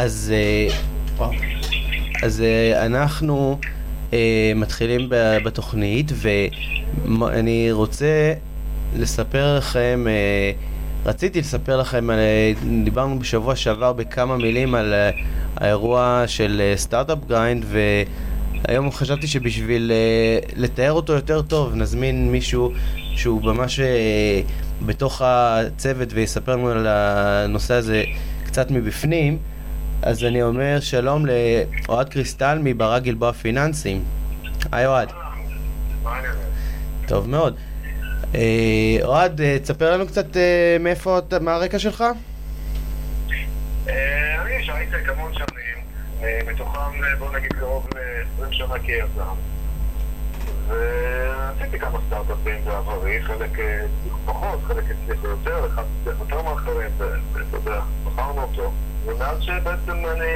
[0.00, 0.32] אז,
[1.16, 1.30] וואו.
[2.22, 2.42] אז
[2.76, 3.58] אנחנו
[4.56, 5.08] מתחילים
[5.44, 8.32] בתוכנית, ואני רוצה
[8.96, 10.04] לספר לכם,
[11.06, 12.08] רציתי לספר לכם,
[12.84, 14.94] דיברנו בשבוע שעבר בכמה מילים על
[15.56, 17.64] האירוע של סטארט-אפ גריינד,
[18.68, 19.92] והיום חשבתי שבשביל
[20.56, 22.72] לתאר אותו יותר טוב, נזמין מישהו
[23.16, 23.80] שהוא ממש
[24.86, 28.04] בתוך הצוות ויספר לנו על הנושא הזה
[28.44, 29.38] קצת מבפנים.
[30.02, 34.04] אז אני אומר שלום לאוהד קריסטל מברק גלבוע פיננסים.
[34.72, 35.08] היי אוהד.
[37.06, 37.56] טוב מאוד.
[39.02, 40.26] אוהד, תספר לנו קצת
[40.80, 42.04] מאיפה, מה הרקע שלך?
[43.86, 45.84] אני איש הייטק המון שנים,
[46.46, 49.34] מתוכם בוא נגיד קרוב ל-20 שנה כיזם.
[50.68, 53.58] ועשיתי כמה סטארט-אפים בעברי, חלק
[54.24, 58.72] פחות, חלק הצליחו יותר, אחד הצליח יותר מאחרים, ואתה יודע, בחרנו אותו.
[59.06, 60.26] ומאז שבעצם אני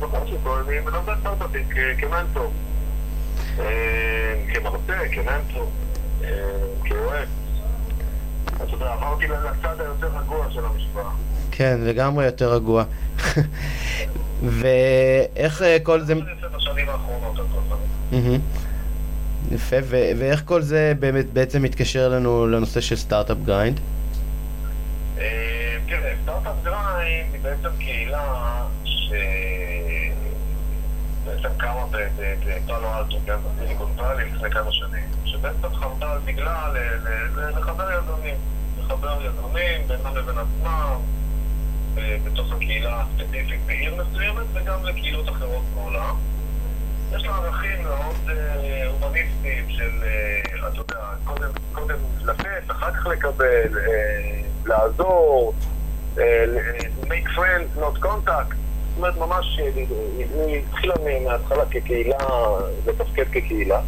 [0.00, 1.68] בחרתי אותו, אני מלמד סטארט-אפים
[1.98, 2.52] כמנטור.
[4.52, 5.70] כמרצה, כמנטור,
[6.84, 7.28] כיועץ.
[8.56, 11.10] אתה יודע, עברתי לצד היותר רגוע של המשפחה.
[11.50, 12.84] כן, לגמרי יותר רגוע.
[14.60, 16.14] ואיך כל זה...
[19.50, 23.80] יפה, ואיך כל זה באמת בעצם מתקשר לנו לנושא של סטארט-אפ גריינד?
[25.88, 28.64] תראה, סטארט-אפ גריינד היא בעצם קהילה
[31.24, 31.86] שבעצם קמה
[32.46, 36.68] בפאלו אלטו, כן, בסיליקון ואלי לפני כמה שנים, שבעצם חרטה על דגלה
[37.36, 38.34] לחבר יזמים,
[38.78, 41.00] לחבר יזמים בינם לבין עצמם,
[42.24, 46.16] בתוך הקהילה הספציפית בעיר מסוימת וגם לקהילות אחרות בעולם.
[47.12, 48.30] יש לה ערכים מאוד
[49.00, 50.04] הומניסטיים של,
[50.68, 50.98] אתה יודע,
[51.72, 53.78] קודם לתת, אחר כך לקבל,
[54.64, 55.54] לעזור,
[57.08, 58.54] make friends, not contact.
[58.54, 59.58] זאת אומרת, ממש,
[60.46, 62.16] היא התחילה מההתחלה כקהילה,
[62.86, 63.80] לתפקד כקהילה.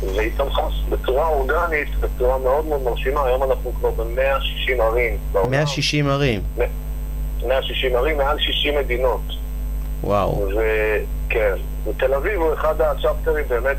[0.00, 3.24] והיא צמחה בצורה אורגנית, בצורה מאוד מאוד מרשימה.
[3.24, 5.50] היום אנחנו כבר ב-160 ערים בעולם.
[5.50, 6.40] 160 ערים?
[7.46, 9.20] 160 ערים, מעל 60 מדינות.
[10.04, 10.48] וואו.
[10.48, 11.54] וכן,
[11.84, 13.76] ותל אביב הוא אחד הצ'פטרים באמת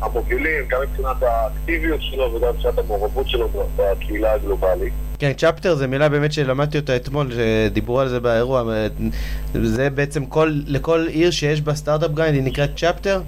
[0.00, 4.92] המובילים, גם מבחינת האקטיביות שלו וגם מבחינת המעורבות שלו בקהילה הגלובלית.
[5.20, 8.62] כן, chapter זה מילה באמת שלמדתי אותה אתמול, שדיברו על זה באירוע.
[9.62, 13.20] זה בעצם כל, לכל עיר שיש בה סטארט-אפ גריינד היא נקראת chapter?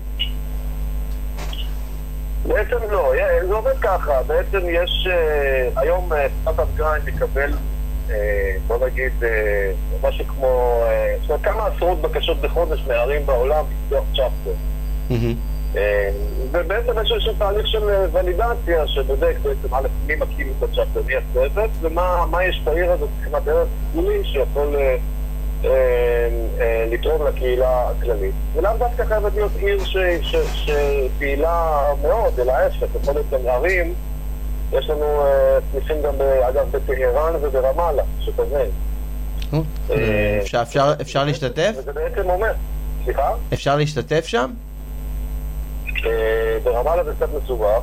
[2.47, 3.13] בעצם לא,
[3.49, 5.09] זה עובד ככה, בעצם יש,
[5.77, 6.11] היום
[6.41, 7.53] סטארט-אפ גריינד מקבל
[8.67, 9.13] בוא נגיד,
[10.03, 10.85] משהו כמו,
[11.21, 14.55] זאת אומרת, כמה עשרות בקשות בחודש מערים בעולם לפתוח chapter.
[16.53, 21.15] ובעצם יש איזשהו תהליך של ולידציה שבודק בעצם א', מי מקים את ה chapter, מי
[21.17, 24.77] הצוות, ומה יש בעיר הזאת מבחינת ערך טיפולי שיכול
[26.91, 28.35] לתרום לקהילה הכללית.
[28.55, 29.79] ולאו דווקא חייבת להיות עיר
[30.53, 33.95] שפעילה מאוד, אלא ההפך, יכול להיות גם ערים
[34.73, 35.23] יש לנו
[35.73, 36.15] סניפים גם,
[36.49, 38.71] אגב, בטהרן וברמאללה, שתבין.
[41.01, 41.73] אפשר להשתתף?
[41.77, 42.53] וזה בעצם אומר,
[43.05, 43.35] סליחה?
[43.53, 44.51] אפשר להשתתף שם?
[46.65, 47.83] ברמאללה זה קצת מסובך,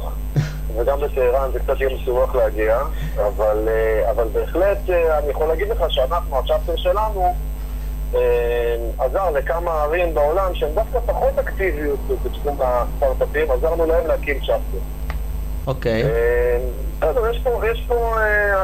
[0.77, 2.77] וגם בטהרן זה קצת יהיה מסובך להגיע,
[4.09, 7.35] אבל בהחלט אני יכול להגיד לך שאנחנו, הצ'פטר שלנו,
[8.99, 14.77] עזר לכמה ערים בעולם שהן דווקא פחות אקטיביות בתחום הסטארט-אפים, עזרנו להם להקים צ'פטר.
[15.67, 16.03] אוקיי.
[16.99, 18.15] בסדר, יש פה, יש פה,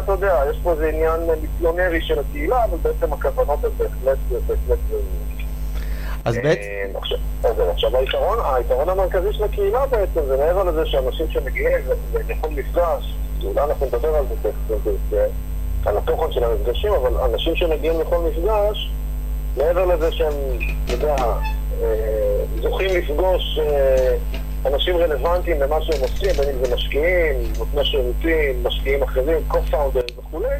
[0.03, 4.17] אתה יודע, יש פה איזה עניין מיסיונרי של הקהילה, אבל בעצם הכוונות הן בהחלט,
[4.47, 4.79] בהחלט...
[6.25, 6.99] אז בעצם...
[7.71, 11.77] עכשיו היתרון, היתרון המרכזי של הקהילה בעצם, זה מעבר לזה שאנשים שמגיעים
[12.29, 14.25] לכל מפגש, אולי אנחנו נדבר על
[15.09, 15.27] זה
[15.85, 18.91] על התוכן של המפגשים, אבל אנשים שמגיעים לכל מפגש,
[19.57, 20.33] מעבר לזה שהם,
[20.85, 21.15] אתה יודע,
[22.61, 23.59] זוכים לפגוש
[24.65, 30.55] אנשים רלוונטיים למה שהם עושים, בין אם זה משקיעים, נותני שירותים, משקיעים אחרים, co-founders וכולי,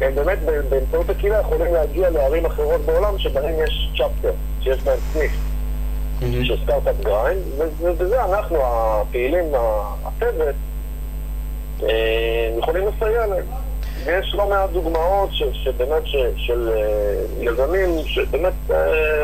[0.00, 4.32] הם באמת באמצעות הקהילה יכולים להגיע לערים אחרות בעולם שבהם יש chapter,
[4.62, 5.32] שיש בהם סניף
[6.20, 7.42] של סטארט-אפ גריינד,
[7.80, 9.44] ובזה אנחנו, הפעילים,
[10.04, 10.54] הצוות,
[12.58, 13.44] יכולים לסייע להם.
[14.04, 16.02] ויש לא מעט דוגמאות שבאמת
[16.36, 16.72] של
[17.40, 18.52] יזמים שבאמת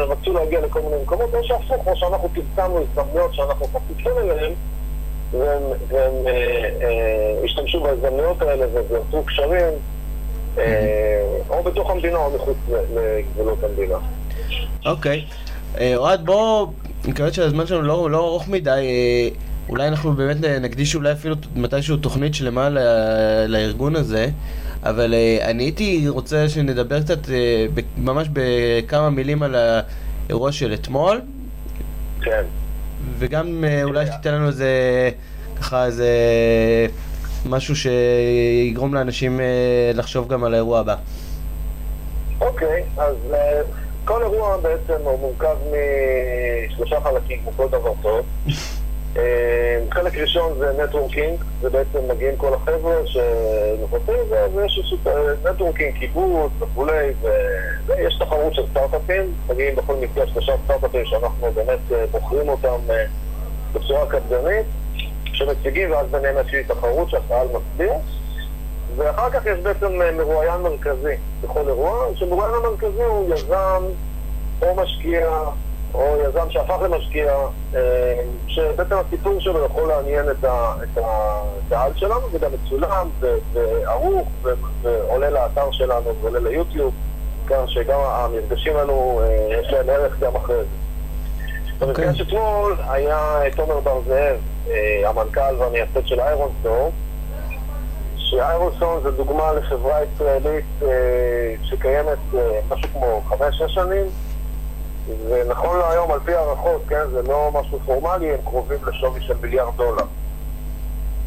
[0.09, 4.53] רצו להגיע לכל מיני מקומות, או שהפוך, כמו שאנחנו פרסמנו הזדמנויות שאנחנו חשופים אליהן,
[5.89, 6.13] והם
[7.45, 9.73] השתמשו בהזדמנויות האלה ויצרו קשרים,
[11.49, 13.97] או בתוך המדינה או מחוץ לגבולות המדינה.
[14.87, 15.25] אוקיי.
[15.97, 16.67] אוהד, בוא,
[17.05, 18.81] אני מקווה שהזמן שלנו לא ארוך מדי.
[19.69, 22.69] אולי אנחנו באמת נקדיש אולי אפילו מתישהו תוכנית שלמה
[23.49, 24.29] לארגון הזה.
[24.83, 27.67] אבל אה, אני הייתי רוצה שנדבר קצת, אה,
[27.97, 31.21] ממש בכמה מילים על האירוע של אתמול.
[32.21, 32.43] כן.
[33.19, 34.71] וגם אולי שתיתן לנו איזה,
[35.61, 36.09] ככה איזה
[37.47, 39.41] משהו שיגרום לאנשים
[39.95, 40.95] לחשוב גם על האירוע הבא.
[42.41, 43.17] אוקיי, אז
[44.05, 45.57] כל אירוע בעצם הוא מורכב
[46.69, 48.27] משלושה חלקים, כמו כל דבר טוב.
[49.17, 54.15] אה, חלק ראשון זה networking, זה בעצם מגיעים כל החבר'ה שנוכחים,
[54.55, 54.99] ויש איזשהו
[55.51, 57.13] networking, קיבוץ וכולי,
[57.87, 63.05] ויש תחרות של סטארט-אפים, מגיעים בכל מקרה שלושה סטארט-אפים שאנחנו באמת אה, בוחרים אותם אה,
[63.73, 64.67] בצורה קפדנית,
[65.45, 67.95] שמציגים ואז ביניהם איזושהי תחרות שהקהל מצביע.
[68.97, 73.83] ואחר כך יש בעצם מרואיין מרכזי בכל אירוע, שמרואיין המרכזי הוא יזם
[74.63, 75.29] או משקיע
[75.95, 77.33] או יזם שהפך למשקיע,
[77.75, 80.45] אה, שבעצם הסיפור שלו יכול לעניין את
[80.97, 83.09] הקהל שלנו, וגם מצולם
[83.53, 84.29] וערוך,
[84.83, 86.95] ועולה לאתר שלנו ועולה ליוטיוב,
[87.47, 90.63] כך שגם המפגשים האלו, אה, יש להם ערך גם אחרי זה.
[90.63, 91.85] Okay.
[91.85, 92.07] אוקיי.
[92.07, 94.37] במפגש אתמול היה תומר בר זאב, אה,
[95.07, 96.93] המנכ"ל והמייסד של איירונסטור,
[98.17, 100.65] שאיירונסטור זה דוגמה לחברה ישראלית
[101.63, 102.19] שקיימת
[102.71, 104.07] משהו כמו חמש-שש שנים,
[105.29, 109.77] ונכון להיום, על פי הערכות, כן, זה לא משהו פורמלי, הם קרובים לשווי של מיליארד
[109.77, 110.05] דולר.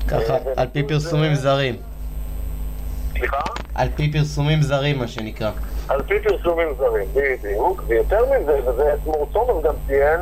[0.08, 1.76] ככה, אה, על פי פרסומים זרים.
[3.12, 3.42] סליחה?
[3.76, 5.52] על פי פרסומים זרים, מה שנקרא.
[5.88, 7.84] על פי פרסומים זרים, בדיוק.
[7.88, 10.20] ויותר מזה, וזה אתמול תומר גם ציין,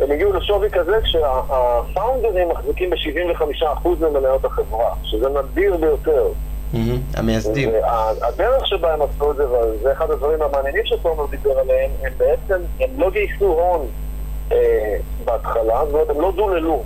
[0.00, 6.28] הם הגיעו לשווי כזה כשהפאונדרים מחזיקים ב-75% ממניות החברה, שזה נדיר ביותר.
[7.16, 7.70] המייסדים.
[8.22, 12.62] הדרך שבה הם עשו את זה, וזה אחד הדברים המעניינים שתומר דיבר עליהם, הם בעצם,
[12.80, 13.86] הם לא גייסו הון
[14.52, 16.82] אה, בהתחלה, זאת אומרת, הם לא דוללו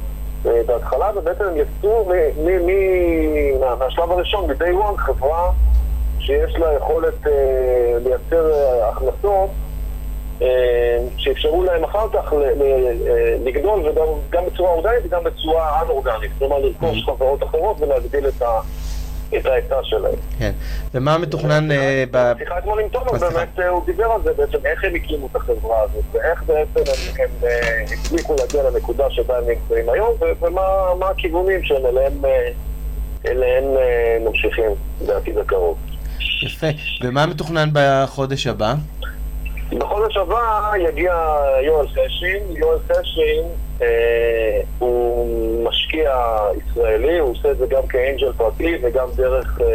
[0.46, 2.12] אה, בהתחלה, ובעצם הם יצאו
[3.78, 5.50] מהשלב הראשון, מ-day one, חברה
[6.18, 7.32] שיש לה יכולת אה,
[8.04, 8.52] לייצר
[8.90, 9.50] הכנסות
[11.16, 12.32] שאפשרו להם אחר כך
[13.44, 18.60] לגדול וגם בצורה אורגנית וגם בצורה אנ-אורגנית, כלומר לרכוש חברות אחרות ולהגדיל את ה...
[19.38, 20.14] את ההיצע שלהם.
[20.38, 20.52] כן,
[20.94, 22.32] ומה מתוכנן אה, ב...
[22.36, 25.36] בשיחה אתמול עם תומר, באמת אה, הוא דיבר על זה בעצם, איך הם הקימו את
[25.36, 31.62] החברה הזאת, ואיך בעצם הם אה, הצליחו להגיע לנקודה שבה הם נמצאים היום, ומה הכיוונים
[31.62, 31.82] שהם
[33.26, 33.64] אליהם
[34.24, 34.70] ממשיכים
[35.06, 35.78] בעתיד הקרוב.
[36.42, 36.66] יפה,
[37.02, 38.74] ומה מתוכנן בחודש הבא?
[39.78, 41.14] בחודש הבא יגיע
[41.62, 43.42] יואל חשין, יואל חשין
[43.82, 46.14] אה, הוא משקיע
[46.56, 49.66] ישראלי, הוא עושה את זה גם כאנג'ל פרטי וגם דרך אה,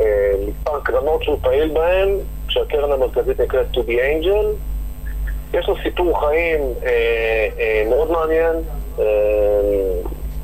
[0.00, 2.08] אה, מספר קרנות שהוא פעיל בהן,
[2.48, 4.46] כשהקרן המרכזית נקראת To be Angel.
[5.54, 8.56] יש לו סיפור חיים אה, אה, מאוד מעניין.
[8.98, 9.04] אה,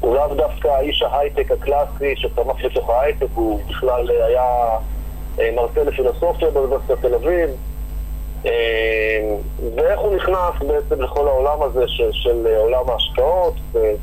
[0.00, 4.68] הוא לאו דווקא איש ההייטק הקלאסי שצמח לתוך ההייטק, הוא בכלל היה
[5.40, 7.50] אה, מרצה לפילוסופיה באוניברסיטת תל אביב.
[8.46, 9.36] אה,
[9.76, 13.54] ואיך הוא נכנס בעצם לכל העולם הזה של, של עולם ההשקעות,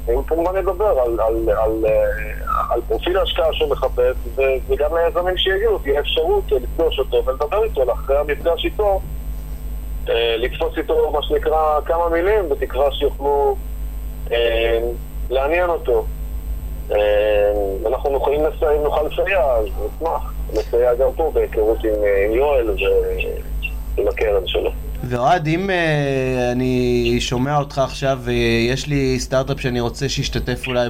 [0.06, 1.86] והוא כמובן ידבר על, על, על,
[2.70, 4.16] על פרופיל ההשקעה שהוא מחפש,
[4.70, 9.02] וגם ליזמים שיגיעו תהיה אפשרות לפגוש אותו ולדבר איתו, אחרי המפגש איתו,
[10.10, 13.56] אה, לתפוס איתו מה שנקרא כמה מילים, בתקווה שיוכלו
[14.32, 14.80] אה,
[15.30, 16.06] לעניין אותו.
[17.86, 22.70] אנחנו נוכלים לסייע, אם נוכל לסייע, אז נשמח לסייע גם פה בהיכרות עם יואל.
[22.70, 22.76] ו...
[23.98, 24.72] עם הקרן שלו.
[25.04, 30.90] ואוהד, אם uh, אני שומע אותך עכשיו ויש לי סטארט-אפ שאני רוצה שישתתף אולי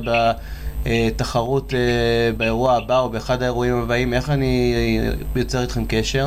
[0.85, 1.75] בתחרות uh,
[2.37, 4.99] באירוע הבא או באחד האירועים הבאים, איך אני
[5.35, 6.25] יוצר איתכם קשר?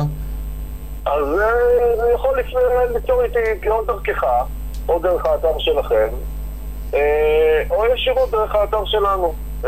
[1.05, 2.39] אז uh, יכול
[2.93, 4.23] ליצור איתי או דרכך,
[4.89, 6.07] או דרך האתר שלכם,
[6.91, 6.95] uh,
[7.69, 9.33] או ישירות דרך האתר שלנו.
[9.63, 9.67] Uh,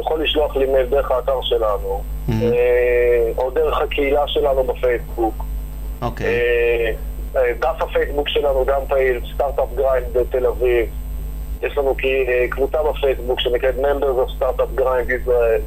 [0.00, 2.32] יכול לשלוח לי מייל דרך האתר שלנו, mm-hmm.
[2.32, 5.44] uh, או דרך הקהילה שלנו בפייסבוק.
[6.02, 6.26] אוקיי.
[6.26, 6.90] אה,
[7.36, 10.86] אה, דף הפייסבוק שלנו גם פעיל, סטארט-אפ גריינד בתל אביב.
[11.62, 15.60] יש לנו אה, קבוצה בפייסבוק שנקראת Members of Startup Grind ישראל.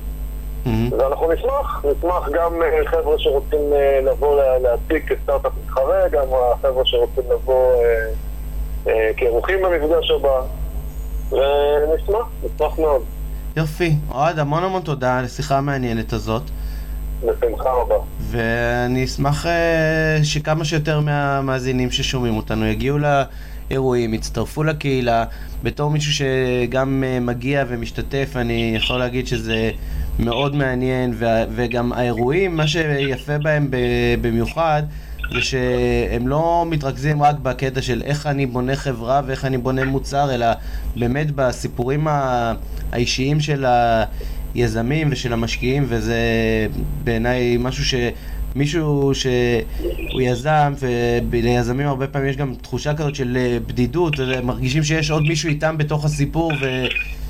[0.98, 2.54] ואנחנו נשמח, נשמח גם
[2.86, 3.60] חבר'ה שרוצים
[4.06, 7.84] לבוא להציג כסטארט-אפ מתחרה, גם החבר'ה שרוצים לבוא
[9.18, 10.42] כאירוחים במפגש הבא.
[11.32, 13.02] ונשמח, נשמח מאוד.
[13.58, 13.96] יופי.
[14.12, 16.42] אוהד, המון המון תודה על השיחה המעניינת הזאת.
[18.32, 25.26] ואני אשמח אה, שכמה שיותר מהמאזינים ששומעים אותנו יגיעו לאירועים, יצטרפו לקהילה.
[25.64, 29.72] בתור מישהו שגם אה, מגיע ומשתתף, אני יכול להגיד שזה
[30.20, 31.14] מאוד מעניין,
[31.56, 33.68] וגם האירועים, מה שיפה בהם
[34.22, 34.84] במיוחד,
[35.34, 40.34] זה שהם לא מתרכזים רק בקטע של איך אני בונה חברה ואיך אני בונה מוצר,
[40.34, 40.48] אלא
[40.96, 42.08] באמת בסיפורים
[42.92, 44.04] האישיים של ה...
[44.58, 46.18] היזמים ושל המשקיעים, וזה
[47.04, 47.96] בעיניי משהו ש...
[48.56, 50.74] מישהו שהוא יזם,
[51.30, 55.78] וליזמים הרבה פעמים יש גם תחושה כזאת של אה, בדידות, מרגישים שיש עוד מישהו איתם
[55.78, 56.52] בתוך הסיפור,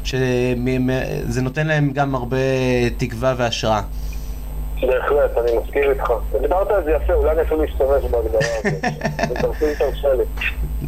[0.04, 2.38] ושזה נותן להם גם הרבה
[2.98, 3.82] תקווה והשראה.
[4.82, 6.12] בהחלט, אני מסכים איתך.
[6.42, 10.26] דיברת על זה יפה, אולי אני אפילו אשתמש בהגדרה הזאת.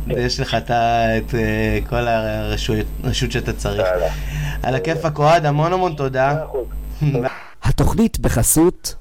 [0.25, 3.87] יש לך את אה, כל הרשות שאתה צריך.
[4.63, 6.35] על הכיפאק אוהד, המון המון תודה.
[7.63, 8.95] התוכנית בחסות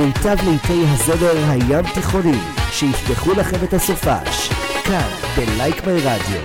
[0.00, 2.38] מיטב לעיתי הזמר הים תיכוני,
[2.70, 4.48] שיפתחו לכם את הסופש,
[4.84, 6.42] כאן בלייק מי רדיו,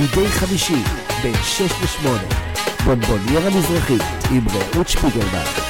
[0.00, 0.82] מדי חמישי
[1.22, 2.08] בין 6 ל-8,
[2.84, 5.69] בונבוניירה מזרחית עם רעות שפיגלמן.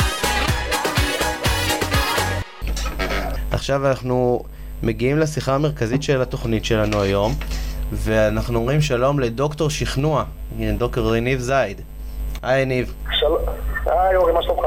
[3.61, 4.43] עכשיו אנחנו
[4.83, 7.35] מגיעים לשיחה המרכזית של התוכנית שלנו היום,
[7.93, 10.25] ואנחנו אומרים שלום לדוקטור שכנוע,
[10.79, 11.81] דוקטור יניב זייד.
[12.43, 12.95] היי יניב.
[13.19, 13.38] שלום,
[13.87, 14.64] היי אורי, מה שלומך?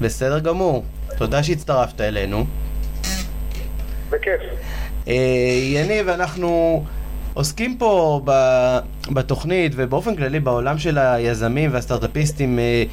[0.00, 0.84] בסדר גמור.
[1.18, 2.44] תודה שהצטרפת אלינו.
[4.10, 4.40] בכיף.
[5.08, 5.14] אה,
[5.72, 6.84] יניב, אנחנו
[7.34, 8.20] עוסקים פה
[9.12, 12.84] בתוכנית ובאופן כללי בעולם של היזמים והסטארט-אפיסטים אה,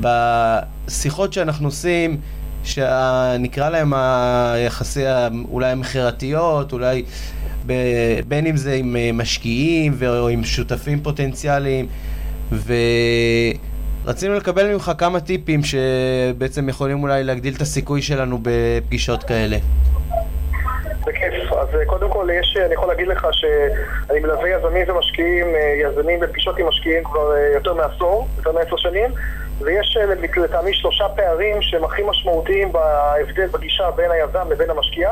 [0.00, 2.20] בשיחות שאנחנו עושים,
[2.64, 5.04] שנקרא להם היחסי,
[5.50, 7.04] אולי המכירתיות, אולי
[8.28, 11.86] בין אם זה עם אה, משקיעים או עם שותפים פוטנציאליים
[12.52, 12.74] ו...
[14.06, 19.56] רצינו לקבל ממך כמה טיפים שבעצם יכולים אולי להגדיל את הסיכוי שלנו בפגישות כאלה.
[21.06, 21.52] בכיף.
[21.52, 26.20] אז אה, קודם כל, יש, אני יכול להגיד לך שאני מלווה יזמים ומשקיעים, אה, יזמים
[26.20, 29.10] בפגישות עם משקיעים כבר אה, יותר מעשור, יותר מעשר שנים,
[29.60, 29.98] ויש
[30.36, 35.10] לטעמי שלושה פערים שהם הכי משמעותיים בהבדל בגישה בין היזם לבין המשקיע,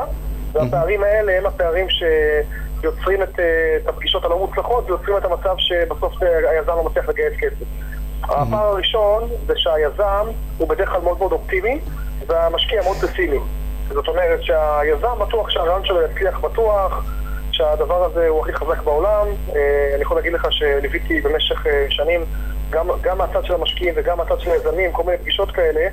[0.51, 3.39] והפערים האלה הם הפערים שיוצרים את,
[3.77, 7.65] את הפגישות הלא מוצלחות ויוצרים את המצב שבסוף היזם לא מצליח לגייס כסף.
[8.23, 11.79] הפער הראשון זה שהיזם הוא בדרך כלל מאוד מאוד אופטימי
[12.27, 13.39] והמשקיע מאוד פסימי.
[13.89, 17.05] זאת אומרת שהיזם בטוח שהרעיון שלו יצליח בטוח,
[17.51, 19.27] שהדבר הזה הוא הכי חזק בעולם.
[19.55, 22.25] אה, אני יכול להגיד לך שליוויתי במשך אה, שנים
[22.73, 25.87] גם, גם מהצד של המשקיעים וגם מהצד של היזמים כל מיני פגישות כאלה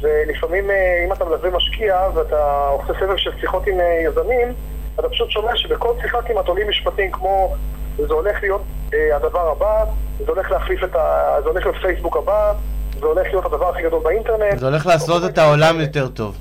[0.00, 4.54] ולפעמים אה, אם אתה מלווה משקיע ואתה עושה סבב של שיחות עם יזמים
[5.00, 7.54] אתה פשוט שומע שבכל שיחה כמעט עולים משפטים כמו
[7.96, 8.62] זה הולך להיות
[8.94, 9.84] אה, הדבר הבא,
[10.18, 11.36] זה הולך להחליף את ה...
[11.42, 12.52] זה הולך להיות פייסבוק הבא,
[13.00, 14.58] זה הולך להיות הדבר הכי גדול באינטרנט.
[14.58, 16.36] זה הולך לעשות את העולם יותר טוב.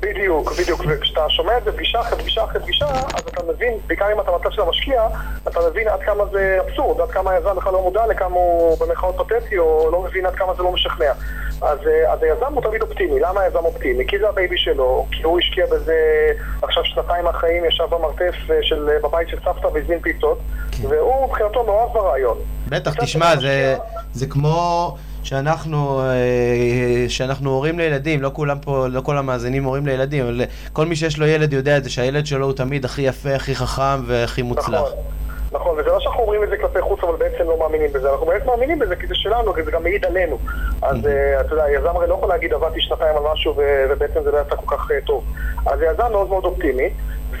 [0.00, 4.12] בדיוק, בדיוק, וכשאתה שומע את זה פגישה אחרי פגישה אחרי פגישה, אז אתה מבין, בעיקר
[4.12, 5.02] אם אתה מצב של המשקיע,
[5.48, 9.16] אתה מבין עד כמה זה אבסורד, עד כמה היזם בכלל לא מודע לכמה הוא במרכאות
[9.16, 11.12] פתטי, או לא מבין עד כמה זה לא משכנע.
[11.62, 13.20] אז, אה, אז היזם הוא תמיד אופטימי.
[13.20, 14.06] למה היזם אופטימי?
[14.06, 15.96] כי זה ה baby שלו, כי הוא השקיע בזה
[16.62, 20.38] עכשיו שנתיים מהחיים, ישב במרתף אה, של, אה, בבית של סבתא והזמין פיצות,
[20.72, 20.86] כן.
[20.88, 22.38] והוא מבחינתו מאוהב ברעיון.
[22.68, 23.76] בטח, תשמע, זה,
[24.12, 24.96] זה כמו...
[25.22, 26.02] שאנחנו,
[27.08, 31.18] שאנחנו הורים לילדים, לא כולם פה, לא כל המאזינים הורים לילדים, אבל כל מי שיש
[31.18, 34.80] לו ילד יודע את זה, שהילד שלו הוא תמיד הכי יפה, הכי חכם והכי מוצלח.
[34.80, 35.20] נכון.
[35.52, 38.10] נכון, וזה לא שאנחנו אומרים את זה כלפי חוץ, אבל בעצם לא מאמינים בזה.
[38.10, 40.38] אנחנו באמת מאמינים בזה כי זה שלנו, כי זה גם מעיד עלינו.
[40.82, 43.54] אז אה, אתה יודע, היזם הרי לא יכול להגיד עבדתי שנתיים על משהו
[43.88, 45.24] ובעצם זה לא יצא כל כך אה, טוב.
[45.66, 46.90] אז היזם מאוד מאוד אופטימי,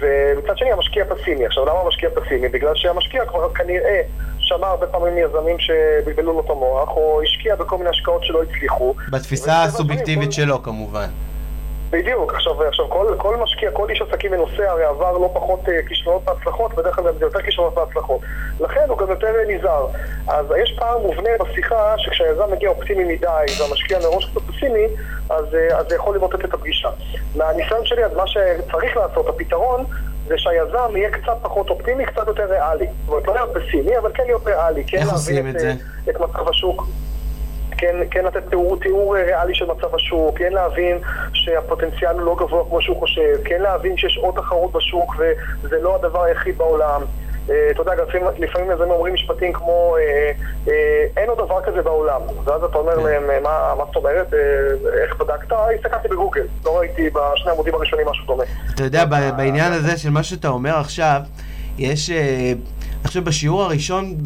[0.00, 1.46] ומצד שני המשקיע פסימי.
[1.46, 2.48] עכשיו, למה המשקיע פסימי?
[2.48, 4.00] בגלל שהמשקיע כבר כנראה
[4.38, 8.94] שמע הרבה פעמים יזמים שבלבלו לו את המוח, או השקיע בכל מיני השקעות שלא הצליחו.
[9.10, 11.08] בתפיסה הסובייקטיבית שלו כמובן.
[11.90, 15.88] בדיוק, עכשיו, עכשיו כל, כל משקיע, כל איש עסקים מנוסה הרי עבר לא פחות uh,
[15.88, 18.20] כישלונות והצלחות, בדרך כלל זה יותר כישלונות והצלחות.
[18.60, 19.86] לכן הוא גם יותר נזהר.
[20.28, 23.26] אז יש פער מובנה בשיחה שכשהיזם מגיע אופטימי מדי
[23.60, 24.86] והמשקיע מראש קצת פסימי,
[25.30, 26.88] אז, uh, אז זה יכול למוטט את הפגישה.
[27.36, 29.84] מהניסיון שלי, אז מה שצריך לעשות, הפתרון,
[30.26, 32.86] זה שהיזם יהיה קצת פחות אופטימי, קצת יותר ריאלי.
[32.86, 34.84] זאת אומרת, לא להיות פסימי, אבל כן להיות ריאלי.
[34.86, 35.68] כן איך עושים את, את זה?
[35.68, 35.74] אה,
[36.10, 36.86] את מצב השוק.
[37.80, 40.98] כן, כן לתת תיאור, תיאור ריאלי של מצב השוק, כן להבין
[41.32, 45.16] שהפוטנציאל הוא לא גבוה כמו שהוא חושב, כן להבין שיש עוד תחרות בשוק
[45.62, 47.02] וזה לא הדבר היחיד בעולם.
[47.50, 50.30] אה, אתה יודע, לפעמים, לפעמים יזמים אומרים משפטים כמו אה,
[50.68, 53.02] אה, אין עוד דבר כזה בעולם ואז אתה אומר כן.
[53.02, 54.34] להם, מה, מה זאת אומרת,
[55.02, 55.52] איך בדקת?
[55.78, 58.44] הסתכלתי בגוגל, לא ראיתי בשני עמודים הראשונים משהו דומה.
[58.74, 59.04] אתה יודע,
[59.36, 61.20] בעניין הזה של מה שאתה אומר עכשיו,
[61.78, 62.10] יש...
[63.06, 64.16] חושב בשיעור הראשון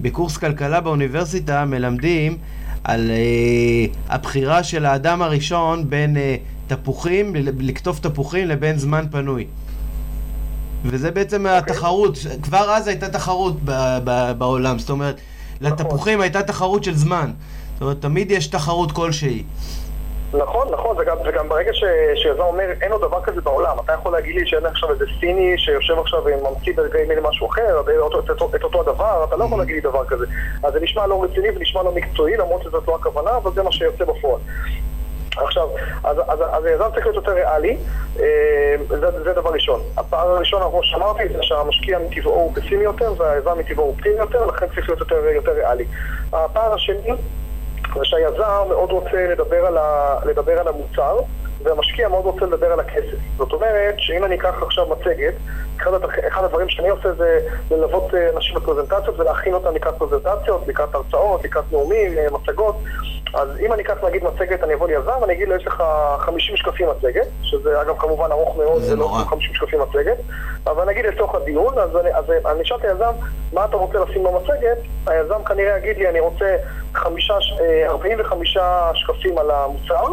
[0.00, 2.38] בקורס כלכלה באוניברסיטה מלמדים
[2.84, 6.18] על uh, הבחירה של האדם הראשון בין uh,
[6.74, 9.46] תפוחים, לקטוף תפוחים לבין זמן פנוי.
[10.84, 11.48] וזה בעצם okay.
[11.48, 11.58] אוקיי.
[11.58, 15.20] התחרות, כבר אז הייתה תחרות ב- ב- בעולם, זאת אומרת,
[15.60, 15.72] נכון.
[15.72, 17.30] לתפוחים הייתה תחרות של זמן.
[17.72, 19.42] זאת אומרת, תמיד יש תחרות כלשהי.
[20.34, 21.72] נכון, נכון, וגם, וגם ברגע
[22.14, 25.58] שיזם אומר אין עוד דבר כזה בעולם, אתה יכול להגיד לי שאין עכשיו איזה סיני
[25.58, 29.58] שיושב עכשיו וממציא ברגעים אלה משהו אחר, את, את, את אותו הדבר, אתה לא יכול
[29.58, 30.26] להגיד לי דבר כזה.
[30.62, 33.72] אז זה נשמע לא רציני ונשמע לא מקצועי, למרות שזאת לא הכוונה, אבל זה מה
[33.72, 34.40] שיוצא בפועל.
[35.36, 35.68] עכשיו,
[36.04, 37.76] אז, אז, אז היזם צריך להיות יותר ריאלי,
[38.20, 39.80] אה, זה, זה דבר ראשון.
[39.96, 44.46] הפער הראשון, כמו שאמרתי, זה שהמשקיע מטבעו הוא פסימי יותר והיזם מטבעו הוא פסימי יותר,
[44.46, 45.84] לכן צריך להיות יותר, יותר ריאלי.
[46.32, 47.12] הפער השני
[47.94, 51.16] זה שהיזם מאוד רוצה לדבר על, ה, לדבר על המוצר,
[51.62, 53.16] והמשקיע מאוד רוצה לדבר על הכסף.
[53.38, 55.34] זאת אומרת, שאם אני אקח עכשיו מצגת,
[55.76, 55.90] אחד,
[56.28, 57.40] אחד הדברים שאני עושה זה
[57.70, 62.76] ללוות אה, אנשים בפרזנטציות ולהכין אותם לקראת פרזנטציות, לקראת הרצאות, לקראת נאומים, אה, מצגות.
[63.34, 65.82] אז אם אני אקח נגיד מצגת, אני אבוא ליזם ואני אגיד לו, יש לך
[66.18, 70.16] 50 שקפים מצגת, שזה אגב כמובן ארוך מאוד, זה לא 50 שקפים מצגת,
[70.66, 73.12] אבל נגיד לתוך הדיון, אז אני, אז אני אשאל את היזם,
[73.52, 74.78] מה אתה רוצה לשים במצגת?
[75.06, 76.56] היזם כנראה יגיד לי, אני רוצה
[76.94, 77.34] חמישה,
[77.86, 80.04] 45 אה, שקפים על המוצר,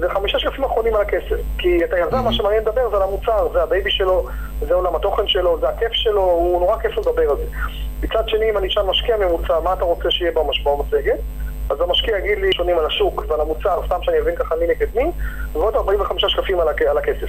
[0.00, 1.36] וחמישה שקפים אחרונים על הכסף.
[1.58, 4.26] כי את היזם, מה שמעניין לדבר זה על המוצר, זה ה baby שלו,
[4.60, 7.44] זה עולם התוכן שלו, זה הכיף שלו, הוא נורא כיף לדבר על זה.
[8.02, 11.18] מצד שני, אם אני אשאל משקיע ממוצע, מה אתה רוצה שיהיה במצגת?
[11.70, 14.86] אז המשקיע יגיד לי שונים על השוק ועל המוצר, סתם שאני אבין ככה מי נגד
[14.94, 15.10] מי,
[15.52, 16.82] ועוד 45 שקפים על, הכ...
[16.82, 17.28] על הכסף.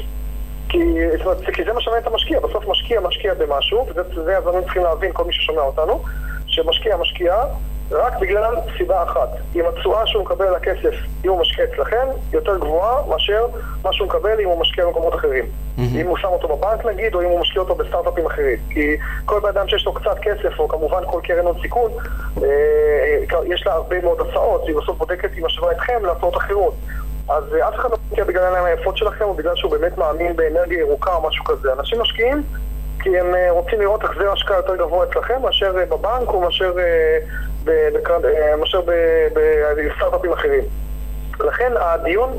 [0.70, 0.80] כי,
[1.18, 4.84] זאת אומרת, כי זה מה שמעניין את המשקיע, בסוף משקיע משקיע במשהו, וזה יזמים צריכים
[4.84, 6.04] להבין, כל מי ששומע אותנו,
[6.48, 7.36] שמשקיע משקיע
[7.92, 9.30] רק בגלל סיבה אחת.
[9.56, 10.94] אם התשואה שהוא מקבל על הכסף,
[11.26, 13.46] אם הוא משקיע אצלכם, יותר גבוהה מאשר
[13.84, 15.46] מה שהוא מקבל אם הוא משקיע במקומות אחרים.
[15.46, 15.82] Mm-hmm.
[15.96, 18.58] אם הוא שם אותו בבנק נגיד, או אם הוא משקיע אותו בסטארט-אפים אחרים.
[18.70, 21.92] כי כל בן אדם שיש לו קצת כסף, או כמובן כל קרן הון סיכון,
[22.44, 26.74] אה, יש לה הרבה מאוד הצעות, והיא בסוף בודקת היא משווה אתכם להצעות אחרות.
[27.30, 30.80] אז אף אחד לא משקיע בגלל העיניים היפות שלכם, או בגלל שהוא באמת מאמין באנרגיה
[30.80, 31.74] ירוקה או משהו כזה.
[31.74, 32.44] אנשים משקיעים
[33.02, 36.74] כי הם אה, רוצים לראות החזר השקעה יותר גבוה אצלכם מאשר אה, בבנק או מאשר
[36.80, 37.18] אה,
[38.60, 38.82] מאשר
[39.36, 40.63] בסטארט-אפים אחרים.
[41.39, 42.32] לכן הדיון,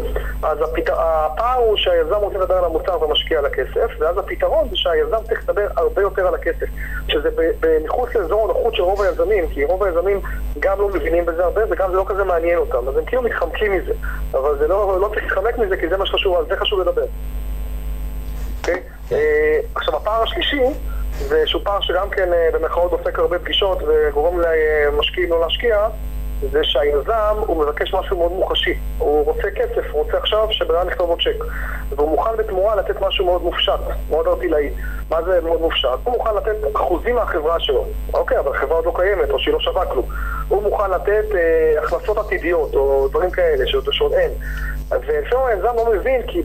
[0.43, 0.59] אז.
[0.89, 5.43] הפער הוא שהיזם רוצה לדבר על המוצר ומשקיע על הכסף, ואז הפתרון זה שהיזם צריך
[5.49, 6.67] לדבר הרבה יותר על הכסף,
[7.09, 7.29] שזה
[7.85, 10.21] מחוץ לאזור הנוחות של רוב היזמים, כי רוב היזמים
[10.61, 13.73] גם לא מבינים בזה הרבה וגם זה לא כזה מעניין אותם, אז הם כאילו מתחמקים
[13.73, 13.93] מזה,
[14.33, 17.03] אבל זה לא, לא צריך להתחמק מזה כי זה מה שחשוב, על זה חשוב לדבר.
[17.03, 17.07] Okay?
[18.63, 18.79] כן.
[19.13, 20.63] אה, עכשיו הפער השלישי
[21.63, 25.89] פער שגם כן אה, במרכאות דופק הרבה פגישות וגורם למשקיעים לא להשקיע
[26.51, 28.75] זה שהיזם הוא מבקש משהו מאוד מוחשי.
[28.99, 31.45] הוא רוצה כסף, הוא רוצה עכשיו שבן אדם יכתוב לו צ'ק.
[31.91, 34.71] והוא מוכן בתמורה לתת משהו מאוד מופשט, מאוד ארטילאי.
[35.11, 35.89] מה זה מאוד מופשט?
[36.05, 37.87] הוא מוכן לתת אחוזים מהחברה שלו.
[38.15, 40.07] אוקיי, אבל החברה עוד לא קיימת, או שהיא לא שווה כלום.
[40.49, 44.31] הוא מוכן לתת אה, הכנסות עתידיות, או דברים כאלה, שעוד אין.
[45.01, 46.43] ולפעמים היזם לא מבין, כי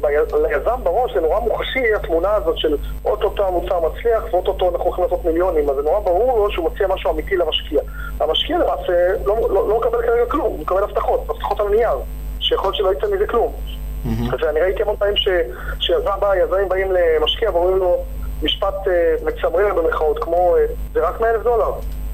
[0.49, 5.25] ליזם בראש זה נורא מוחשי התמונה הזאת של אוטוטו המוצר מצליח ואוטוטו אנחנו הולכים לעשות
[5.25, 7.81] מיליונים, אז זה נורא ברור לו שהוא מציע משהו אמיתי למשקיע.
[8.19, 11.97] המשקיע למעשה לא, לא, לא מקבל כרגע כלום, הוא מקבל הבטחות, הבטחות על נייר,
[12.39, 13.53] שיכול שלא יצא מזה כלום.
[14.05, 14.45] Mm-hmm.
[14.45, 15.15] ואני ראיתי המון פעמים
[15.79, 17.97] שיזם בא, יזמים באים למשקיע ואומרים לו
[18.43, 21.71] משפט אה, מצמרר במרכאות, כמו אה, זה רק 100 אלף דולר.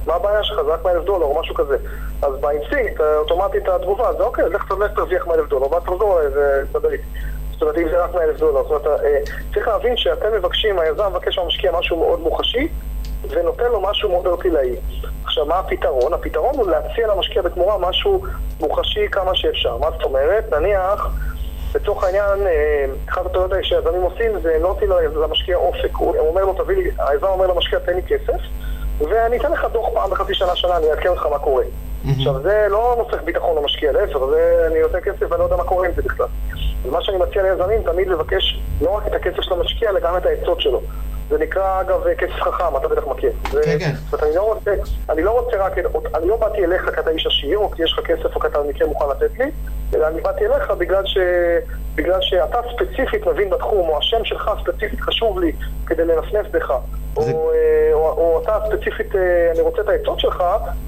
[0.07, 0.61] מה הבעיה שלך?
[0.65, 1.77] זה רק 100 אלף דולר או משהו כזה.
[2.21, 6.91] אז באינסטינקט, אה, אוטומטית התגובה זה אוקיי, לך תרוויח 100 אלף דולר, ואז תחזור ותדבר
[6.91, 7.03] איתי.
[7.51, 8.63] זאת אומרת, אם זה רק 100 אלף דולר.
[8.63, 9.17] זאת אומרת, אה,
[9.53, 12.67] צריך להבין שאתם מבקשים, היזם מבקש מהמשקיע משהו מאוד מוחשי,
[13.29, 14.75] ונותן לו משהו מאוד ערטילאי.
[15.23, 16.13] עכשיו, מה הפתרון?
[16.13, 18.23] הפתרון הוא להציע למשקיע בתמורה משהו
[18.59, 19.77] מוחשי כמה שאפשר.
[19.77, 20.53] מה זאת אומרת?
[20.53, 21.09] נניח...
[21.75, 24.89] לצורך העניין, אה, אחד הטעויות שהיזמים עושים זה לא נותנים
[25.21, 25.95] למשקיע אופק.
[25.95, 28.41] הוא אומר לו, תביא לי, היזם אומר למשקיע, תן לי כסף,
[28.99, 31.63] ואני אתן לך דוח פעם בחצי שנה, שנה, אני אעדכן אותך מה קורה.
[32.17, 35.63] עכשיו, זה לא נוסח ביטחון למשקיע, להפך, זה אני נותן כסף ואני לא יודע מה
[35.63, 36.27] קורה עם זה בכלל.
[36.85, 40.25] ומה שאני מציע ליזמים, תמיד לבקש לא רק את הכסף של המשקיע, אלא גם את
[40.25, 40.81] העצות שלו.
[41.29, 43.31] זה נקרא, אגב, כסף חכם, אתה בטח מכיר.
[43.63, 43.91] כן, כן.
[43.95, 44.71] זאת אומרת, אני לא רוצה,
[45.09, 45.77] אני לא רוצה רק,
[46.15, 48.47] אני לא באתי אליך כי אתה איש עשיר, או כי יש לך כסף, או כי
[48.47, 49.51] אתה במקרה מוכן לתת לי,
[49.95, 51.17] אלא אני באתי אליך בגלל, ש...
[51.95, 55.51] בגלל שאתה ספציפית מבין בתחום, או השם שלך ספציפית חשוב לי
[55.85, 56.73] כדי לנפנף בך.
[57.17, 60.43] או, אתה ספציפית, אה, אני רוצה את העצות שלך,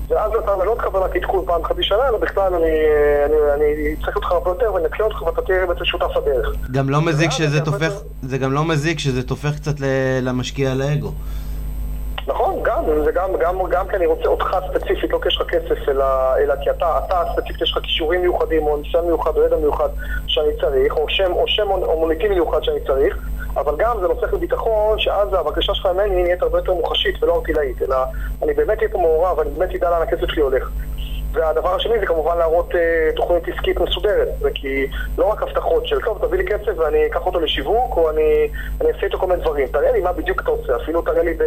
[0.08, 3.96] ואז אתה לא תקבל רק עדכון פעם חצי שנה, אלא בכלל אני, אה, אני, אני
[4.04, 6.56] צריך אותך הרבה יותר ואני אקנה אותך ואתה תהיה בעצם שותף הדרך.
[6.72, 9.76] גם לא מזיק שזה תופך, זה גם לא מזיק שזה תופך קצת
[10.22, 11.12] למשקיע לאגו.
[12.28, 15.48] נכון, גם, זה גם, גם, גם כי אני רוצה אותך ספציפית, לא כי יש לך
[15.48, 16.06] כסף, אלא,
[16.38, 19.90] אלא כי אתה, אתה ספציפית יש לך כישורים מיוחדים, או ניסיון מיוחד, או ידע מיוחד
[20.28, 23.18] שאני צריך, או שם, או שם או מוניטין מיוחד שאני צריך,
[23.58, 27.82] אבל גם זה נוסח לביטחון, שאז הבקשה שלך ממני נהיית הרבה יותר מוחשית ולא ארטילאית,
[27.82, 27.98] אלא
[28.44, 30.70] אני באמת אהיה פה מעורב, אני באמת אדע לאן הכסף שלי הולך.
[31.36, 34.88] והדבר השני זה כמובן להראות אה, תוכנית עסקית מסודרת, כי
[35.18, 38.48] לא רק הבטחות של טוב, תביא לי כסף ואני אקח אותו לשיווק, או אני,
[38.82, 39.68] אני אעשה איתו כל מיני דברים.
[39.68, 41.38] תראה לי מה בדיוק אתה עושה, אפילו תראה לי,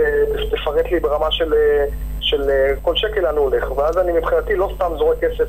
[0.50, 1.84] תפרט לי ברמה של, אה,
[2.20, 5.48] של אה, כל שקל לאן הוא הולך, ואז אני מבחינתי לא סתם זורק כסף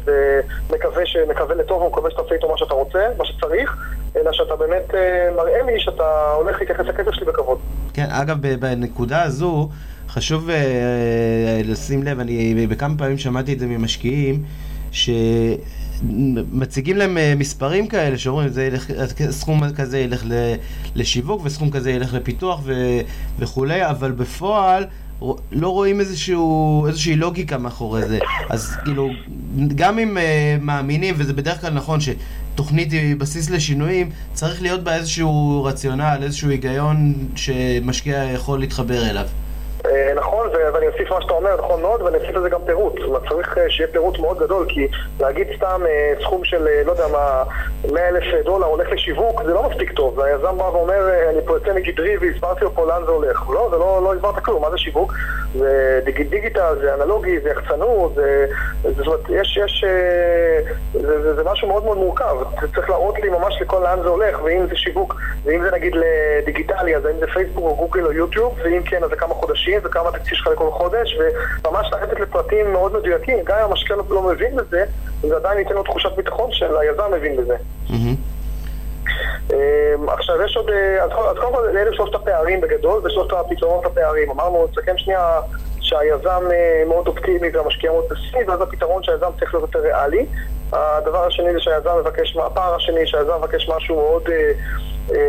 [0.69, 3.78] ומקווה מקווה לטוב ומקווה שאתה עושה איתו מה שאתה רוצה, מה שצריך,
[4.39, 4.93] שאתה באמת
[5.36, 7.58] מראה לי שאתה הולך להתייחס לכסף שלי בכבוד.
[7.93, 9.69] כן, אגב, בנקודה הזו,
[10.10, 10.54] חשוב uh,
[11.67, 14.43] לשים לב, אני בכמה פעמים שמעתי את זה ממשקיעים,
[14.91, 18.49] שמציגים להם uh, מספרים כאלה, שאומרים,
[19.30, 20.23] סכום כזה ילך
[20.95, 22.73] לשיווק וסכום כזה ילך לפיתוח ו,
[23.39, 24.86] וכולי, אבל בפועל...
[25.52, 28.19] לא רואים איזשהו, איזושהי לוגיקה מאחורי זה.
[28.49, 29.10] אז כאילו,
[29.75, 30.17] גם אם
[30.62, 31.99] מאמינים, וזה בדרך כלל נכון
[32.60, 39.28] שתוכנית היא בסיס לשינויים, צריך להיות בה איזשהו רציונל, איזשהו היגיון שמשקיע יכול להתחבר אליו.
[39.89, 42.93] אה, נכון, ואני אוסיף מה שאתה אומר, נכון מאוד, ואני אוסיף לזה גם פירוט.
[42.99, 44.88] זאת אומרת, צריך אה, שיהיה פירוט מאוד גדול, כי
[45.19, 47.43] להגיד סתם אה, סכום של, לא יודע מה,
[47.91, 50.19] 100 אלף דולר הולך לשיווק, זה לא מספיק טוב.
[50.19, 53.49] היזם בא ואומר, אני פה יוצא מגדרי והסברתי לו פה לאן זה הולך.
[53.49, 55.13] לא, זה לא, לא הסברת כלום, מה זה שיווק?
[55.56, 58.13] זה דיג, דיגיטל, זה אנלוגי, זה יחצנות,
[58.84, 59.86] זאת אומרת, יש, יש,
[60.93, 62.36] זה, זה משהו מאוד מאוד מורכב.
[62.75, 66.95] צריך להראות לי ממש לכל לאן זה הולך, ואם זה שיווק, ואם זה נגיד לדיגיטלי,
[66.95, 69.79] אז האם זה פייסבוק או גוגל או יוטיוב, ואם כן, אז זה כמה חודשים.
[69.84, 71.18] וכמה תקציב שלך לכל חודש,
[71.65, 74.84] וממש לרדת לפרטים מאוד מדויקים, גם אם המשקיע לא, לא מבין בזה,
[75.22, 77.56] זה עדיין ייתן לו תחושת ביטחון של היזם מבין בזה.
[79.54, 84.32] אמ, עכשיו יש עוד, אה, אז קודם כל אלה שלושת הפערים בגדול ושלושת הפתרונות הפערים.
[84.32, 85.39] אמרנו, נסכם שנייה
[85.82, 90.26] שהיזם אה, מאוד אופטימי והמשקיע מאוד פסימי, ואז הפתרון שהיזם צריך להיות יותר ריאלי.
[90.74, 94.52] הדבר השני זה שהיזם מבקש, הפער השני שהיזם מבקש משהו מאוד אה,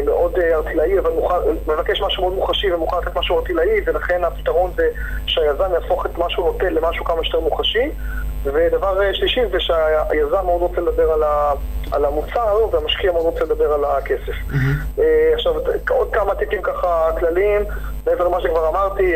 [0.05, 1.35] מאוד אה, ארטילאי, אבל מוכן,
[1.66, 4.88] מבקש משהו מאוד מוחשי ומוכן לתת משהו ארטילאי, ולכן הפתרון זה
[5.27, 7.90] שהיזם יהפוך את מה שהוא נוטה למשהו כמה שיותר מוחשי.
[8.45, 11.53] ודבר אה, שלישי זה שהיזם מאוד רוצה לדבר על, ה,
[11.93, 14.33] על המוצר והמשקיע מאוד רוצה לדבר על הכסף.
[14.51, 15.01] Mm-hmm.
[15.35, 15.55] עכשיו,
[15.90, 17.64] עוד כמה טיפים ככה כלליים,
[18.07, 19.12] מעבר למה שכבר אמרתי,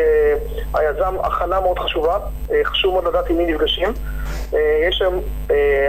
[0.73, 2.17] היזם, הכנה מאוד חשובה,
[2.63, 3.93] חשוב מאוד לדעת עם מי נפגשים.
[4.89, 5.21] יש היום,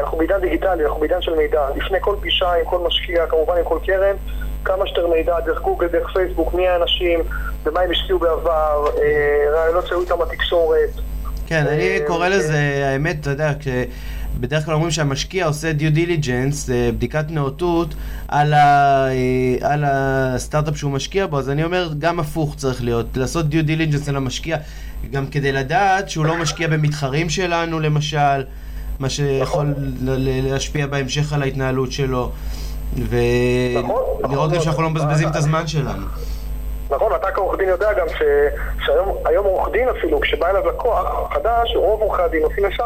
[0.01, 1.69] אנחנו בעידן דיגיטלי, אנחנו בעידן של מידע.
[1.77, 4.17] לפני כל פגישה עם כל משקיע, כמובן עם כל קרן,
[4.66, 7.20] כמה שיותר מידע דרך גוגל, דרך פייסבוק, מי האנשים,
[7.64, 10.90] ומה הם השקיעו בעבר, אה, ראיונות שהיו איתם בתקשורת.
[11.46, 13.52] כן, אני אה, קורא לזה, האמת, אתה יודע,
[14.40, 17.94] בדרך כלל אומרים שהמשקיע עושה due diligence, בדיקת נאותות
[18.29, 23.07] על, ה, אה, על הסטארט-אפ שהוא משקיע בו, אז אני אומר, גם הפוך צריך להיות,
[23.16, 24.57] לעשות due diligence על המשקיע,
[25.11, 28.44] גם כדי לדעת שהוא לא משקיע במתחרים שלנו, למשל,
[28.98, 29.74] מה שיכול נכון.
[30.09, 32.33] להשפיע בהמשך על ההתנהלות שלו.
[32.94, 36.07] ולראות נכון, גם שאנחנו לא מבזבזים את הזמן שלנו.
[36.90, 38.07] נכון, אתה כעורך דין יודע גם
[38.85, 42.85] שהיום עורך דין אפילו, כשבא אליו לקוח חדש, רוב עורכי הדין עושים ישר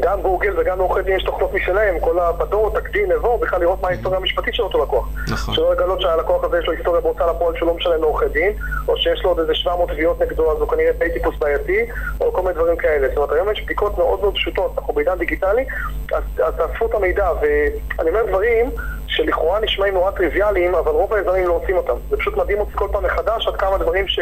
[0.00, 3.88] גם גוגל וגם לעורכי דין יש תוכנות משלהם, כל הבדור, תקדים, נבוא, בכלל לראות מה
[3.88, 5.08] ההיסטוריה המשפטית של אותו לקוח.
[5.28, 5.54] נכון.
[5.54, 8.52] שלא לגלות שהלקוח הזה יש לו היסטוריה בהוצאה לפועל שהוא לא משלם לעורכי דין,
[8.88, 11.86] או שיש לו עוד איזה 700 תביעות נגדו, אז הוא כנראה פי טיפוס בעייתי,
[12.20, 13.08] או כל מיני דברים כאלה.
[13.08, 15.64] זאת אומרת, היום יש בדיקות מאוד מאוד פשוטות, אנחנו בעידן דיגיטלי,
[16.14, 18.70] אז, אז תאספו את המידע, ואני אומר דברים
[19.06, 21.94] שלכאורה נשמעים נורא טריוויאליים, אבל רוב היזמים לא עושים אותם.
[22.10, 24.18] זה פשוט מדהים אותי כל פעם מחדש עד כמה דברים ש...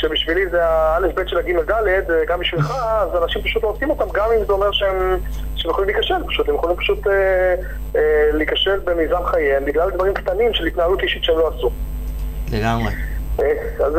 [0.00, 4.04] שבשבילי זה האלף בית של הגימל דלת, גם בשבילך, אז אנשים פשוט לא עושים אותם,
[4.14, 5.18] גם אם זה אומר שהם,
[5.56, 7.12] שהם יכולים להיכשל פשוט, הם יכולים פשוט אה,
[7.96, 11.70] אה, להיכשל במיזם חייהם בגלל דברים קטנים של התנהלות אישית שהם לא עשו.
[12.52, 12.92] לגמרי.
[13.42, 13.52] אה,
[13.86, 13.92] אז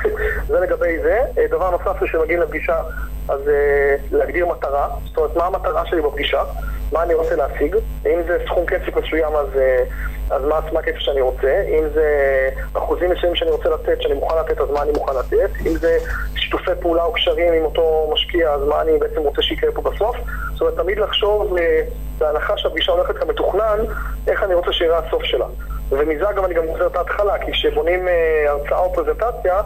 [0.48, 1.20] זה, לגבי זה.
[1.38, 2.80] אה, דבר נוסף זה שמגיעים לפגישה,
[3.28, 6.42] אז אה, להגדיר מטרה, זאת אומרת, מה המטרה שלי בפגישה,
[6.92, 9.48] מה אני רוצה להשיג, אם זה סכום כסף מסוים אז...
[10.30, 12.08] אז מה, מה הכסף שאני רוצה, אם זה
[12.72, 15.98] אחוזים מסוימים שאני רוצה לתת, שאני מוכן לתת, אז מה אני מוכן לתת, אם זה
[16.36, 20.16] שיתופי פעולה או קשרים עם אותו משקיע, אז מה אני בעצם רוצה שיקרה פה בסוף.
[20.52, 21.56] זאת אומרת, תמיד לחשוב,
[22.18, 23.78] בהנחה שהפגישה הולכת כמתוכנן,
[24.26, 25.46] איך אני רוצה שיראה הסוף שלה.
[25.90, 29.60] ומזה אגב אני גם עוזר את ההתחלה, כי כשבונים אה, הרצאה או פרזנטציה,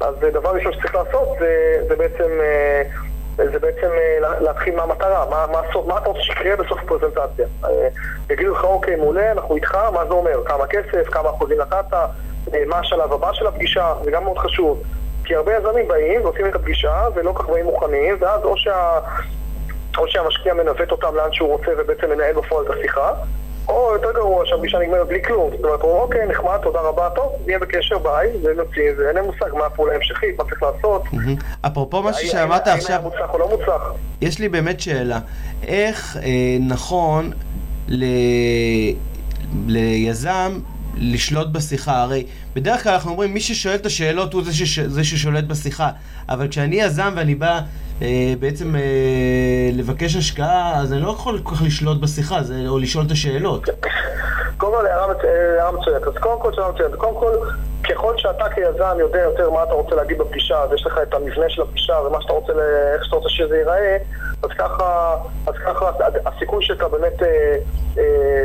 [0.00, 2.30] אז דבר ראשון שצריך לעשות זה, זה בעצם...
[2.40, 2.82] אה,
[3.36, 7.46] זה בעצם אה, להתחיל מהמטרה, מה, מה, מה, מה אתה רוצה שיקרה בסוף הפרזנטציה.
[7.64, 7.88] אה,
[8.30, 10.44] יגידו לך, אוקיי, מעולה, אנחנו איתך, מה זה אומר?
[10.44, 11.94] כמה כסף, כמה אחוזים נתת,
[12.54, 14.82] אה, מה השלב הבא של הפגישה, זה גם מאוד חשוב.
[15.24, 18.98] כי הרבה יזמים באים ועושים את הפגישה ולא כך באים מוכנים, ואז או, שה,
[19.98, 23.12] או שהמשקיע מנווט אותם לאן שהוא רוצה ובעצם מנהל בפועל את השיחה,
[23.68, 25.50] או יותר גרוע שהפגישה נגמרת בלי כלום.
[25.50, 29.66] זאת אומרת, אוקיי, נחמד, תודה רבה, טוב, נהיה בקשר, ביי, ונוציא, ואין להם מושג מה
[29.66, 31.02] הפעולה ההמשכית, מה צריך לעשות.
[31.66, 32.96] אפרופו משהו שאמרת עכשיו...
[32.96, 33.82] האם היה מוצלח או לא מוצלח.
[34.20, 35.18] יש לי באמת שאלה.
[35.66, 37.30] איך אה, נכון
[39.66, 40.60] ליזם
[40.96, 42.02] לשלוט בשיחה?
[42.02, 44.42] הרי בדרך כלל אנחנו אומרים, מי ששואל את השאלות הוא
[44.86, 45.90] זה ששולט בשיחה.
[46.28, 47.60] אבל כשאני יזם ואני בא...
[48.02, 48.80] אה, בעצם אה,
[49.72, 53.68] לבקש השקעה, אז אני לא יכול כל כך לשלוט בשיחה, זה, או לשאול את השאלות.
[54.56, 56.02] קודם כל, הערה מצוינת.
[56.02, 56.94] אז קודם כל, שאלה מצוינת.
[56.94, 57.32] קודם כל,
[57.88, 61.62] ככל שאתה כיזם יודע יותר מה אתה רוצה להגיד בפגישה, ויש לך את המבנה של
[61.62, 62.52] הפגישה ומה שאתה רוצה,
[62.94, 63.96] איך שאתה רוצה שזה ייראה,
[64.42, 65.16] אז ככה,
[65.46, 65.90] אז ככה
[66.26, 67.56] הסיכוי שאתה באמת אה,
[67.98, 68.44] אה,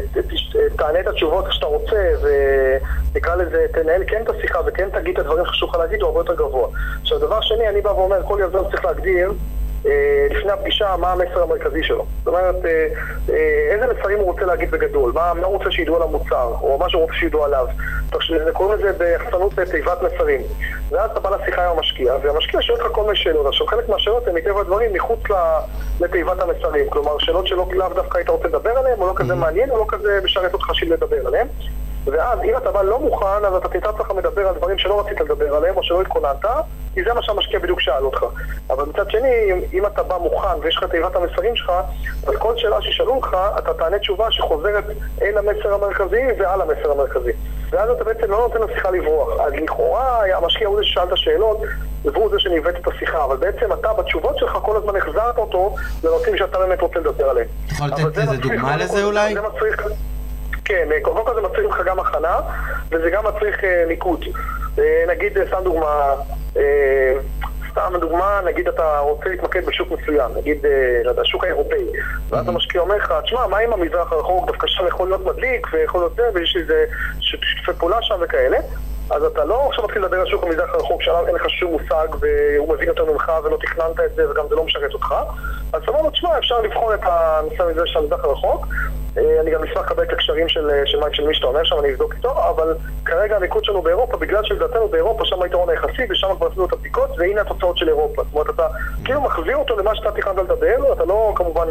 [0.77, 5.45] תענה את התשובות שאתה רוצה, ונקרא לזה, תנהל כן את השיחה וכן תגיד את הדברים
[5.45, 6.67] שחשוב לך להגיד, הוא הרבה יותר גבוה.
[7.01, 9.33] עכשיו, דבר שני, אני בא ואומר, כל יזם צריך להגדיר
[10.29, 12.05] לפני הפגישה מה המסר המרכזי שלו.
[12.17, 12.87] זאת אומרת, אה,
[13.29, 16.89] אה, איזה מסרים הוא רוצה להגיד בגדול, מה, הוא רוצה שידעו על המוצר, או מה
[16.89, 17.67] שהוא רוצה שידעו עליו.
[18.53, 20.41] קוראים לזה ביחסנות תיבת מסרים.
[20.89, 23.45] ואז אתה בא לשיחה עם המשקיע, והמשקיע שואל אותך כל מיני שאלות.
[23.45, 25.19] עכשיו, חלק מהשאלות הן מטבע הדברים מחוץ
[25.99, 26.89] לתיבת המסרים.
[26.89, 29.35] כלומר, שאלות שלא לאו דווקא היית רוצה לדבר עליהן, או לא כזה.
[29.35, 31.47] מעניין, או לא כזה משרת אותך בשביל לדבר עליהן.
[32.11, 35.21] ואז אם אתה בא לא מוכן, אז אתה תמצא עצמך מדבר על דברים שלא רצית
[35.21, 36.45] לדבר עליהם, או שלא התכוננת,
[36.93, 38.25] כי זה מה שהמשקיע בדיוק שאל אותך.
[38.69, 41.71] אבל מצד שני, אם, אם אתה בא מוכן ויש לך תיבת המסרים שלך,
[42.27, 44.83] אז כל שאלה שישאלו לך, אתה תענה תשובה שחוזרת
[45.21, 47.31] אל המסר המרכזי ועל המסר המרכזי.
[47.69, 49.39] ואז אתה בעצם לא נותן לשיחה לברוח.
[49.39, 51.61] אז לכאורה, המשקיע הוא זה ששאל את השאלות,
[52.05, 56.37] והוא זה שניווט את השיחה, אבל בעצם אתה בתשובות שלך כל הזמן החזרת אותו לנושאים
[56.37, 57.47] שאתה באמת רוצה לדבר עליהם.
[57.71, 59.33] יכול לתת איזה דוגמה לזה אולי?
[59.33, 59.87] זה מצריך...
[60.69, 62.35] כן, קודם כל זה מצריך ממך גם הכנה,
[62.91, 64.25] וזה גם מצריך ניקוד.
[65.07, 66.13] נגיד, סתם דוגמה,
[67.71, 70.65] סתם דוגמה, נגיד אתה רוצה להתמקד בשוק מסוים, נגיד,
[71.03, 71.85] לא יודע, השוק האירופאי,
[72.29, 76.01] ואז המשקיע אומר לך, תשמע, מה עם המזרח הרחוק, דווקא שם יכול להיות מדליק, ויכול
[76.01, 76.85] להיות זה, ויש איזה
[77.19, 78.57] שיתופי פעולה שם וכאלה.
[79.09, 82.07] אז אתה לא עכשיו מתחיל לדבר על שוק המזרח הרחוק שעליו אין לך שום מושג
[82.19, 85.15] והוא מבין יותר ממך ולא תכננת את זה וגם זה לא משרת אותך
[85.73, 88.73] אז אמרנו, תשמע, אפשר לבחון את הנושא הזה של המזרח הרחוק אה,
[89.17, 91.91] אני גם אשמח לקבל את הקשרים של, אה, של, של מי שאתה אומר שם, אני
[91.91, 96.47] אבדוק איתו, אבל כרגע המיקוד שלנו באירופה, בגלל שלדעתנו באירופה שם היתרון היחסי, ושם כבר
[96.47, 98.23] עשינו את הבדיקות, והנה התוצאות של אירופה.
[98.23, 98.67] זאת אומרת, אתה
[99.05, 101.67] כאילו מחזיר אותו למה שאתה תכננת לדבר, אתה לא כמובן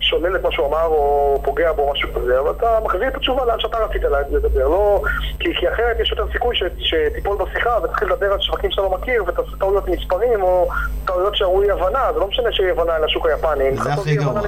[0.00, 3.14] שולל את מה שהוא אמר או פוגע בו או משהו כזה, אבל אתה מחזיר את
[3.14, 5.02] התשובה לאן שאתה רצית לדבר, לא...
[5.40, 8.90] כי, כי אחרת יש יותר סיכוי ש, שתיפול בשיחה ותתחיל לדבר על שווקים שאתה לא
[8.90, 10.68] מכיר ותעשה טעויות מספרים או
[11.04, 14.40] טעויות שראו אי הבנה, זה לא משנה שיהיה הבנה על השוק היפני, זה הכי גרוע.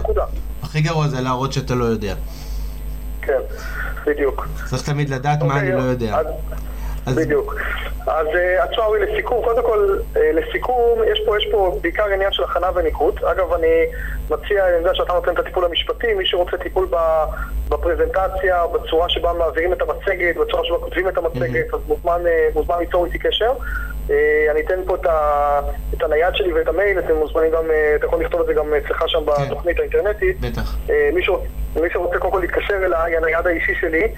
[0.63, 2.15] הכי גרוע זה להראות שאתה לא יודע.
[3.23, 3.41] כן,
[4.07, 4.49] בדיוק.
[4.71, 6.17] צריך תמיד לדעת מה אני לא יודע.
[7.07, 7.17] אז...
[7.17, 7.55] בדיוק.
[8.07, 8.27] אז
[8.59, 12.67] עצמה אורי לסיכום, קודם כל אה, לסיכום, יש פה, יש פה בעיקר עניין של הכנה
[12.75, 13.19] וניקוד.
[13.25, 13.85] אגב, אני
[14.31, 16.89] מציע, אני יודע שאתה נותן את הטיפול המשפטי, מי שרוצה טיפול
[17.69, 22.77] בפרזנטציה, בצורה שבה מעבירים את המצגת, בצורה שבה כותבים את המצגת, אז מוזמן, אה, מוזמן
[22.79, 23.53] ליצור איתי קשר.
[24.11, 27.65] אה, אני אתן פה את, הנייד שלי ואת המייל, אתם מוזמנים גם,
[27.97, 29.45] אתה יכול לכתוב את זה גם אצלך שם כן.
[29.45, 30.41] בתוכנית האינטרנטית.
[30.41, 30.77] בטח.
[31.15, 31.45] מישהו,
[31.77, 34.09] מי שרוצה קודם כל להתקשר אליי, הנייד האישי שלי,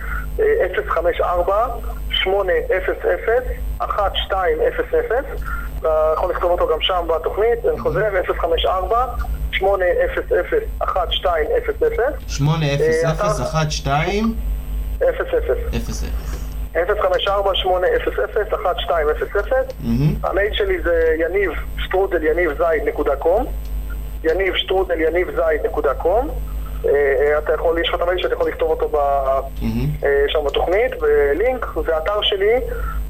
[0.88, 1.66] 054
[2.11, 4.59] 800 1200
[5.81, 8.00] אתה יכול לכתוב אותו גם שם בתוכנית, אני חוזר,
[8.38, 9.07] 054
[9.53, 11.46] 800 1200
[12.29, 12.62] 800
[20.22, 23.46] המייל שלי זה יניב שטרודל יניב זייד נקודה קום.
[24.24, 26.28] יניב שטרודל יניב זייד נקודה קום.
[26.85, 30.92] אה, אה, אתה יכול, יש לך את המייל שאתה יכול לכתוב אותו אה, שם בתוכנית,
[31.00, 32.54] בלינק, זה האתר שלי,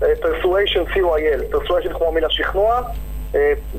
[0.01, 2.83] persuasion co.il, persuasion כמו המילה שכנוע,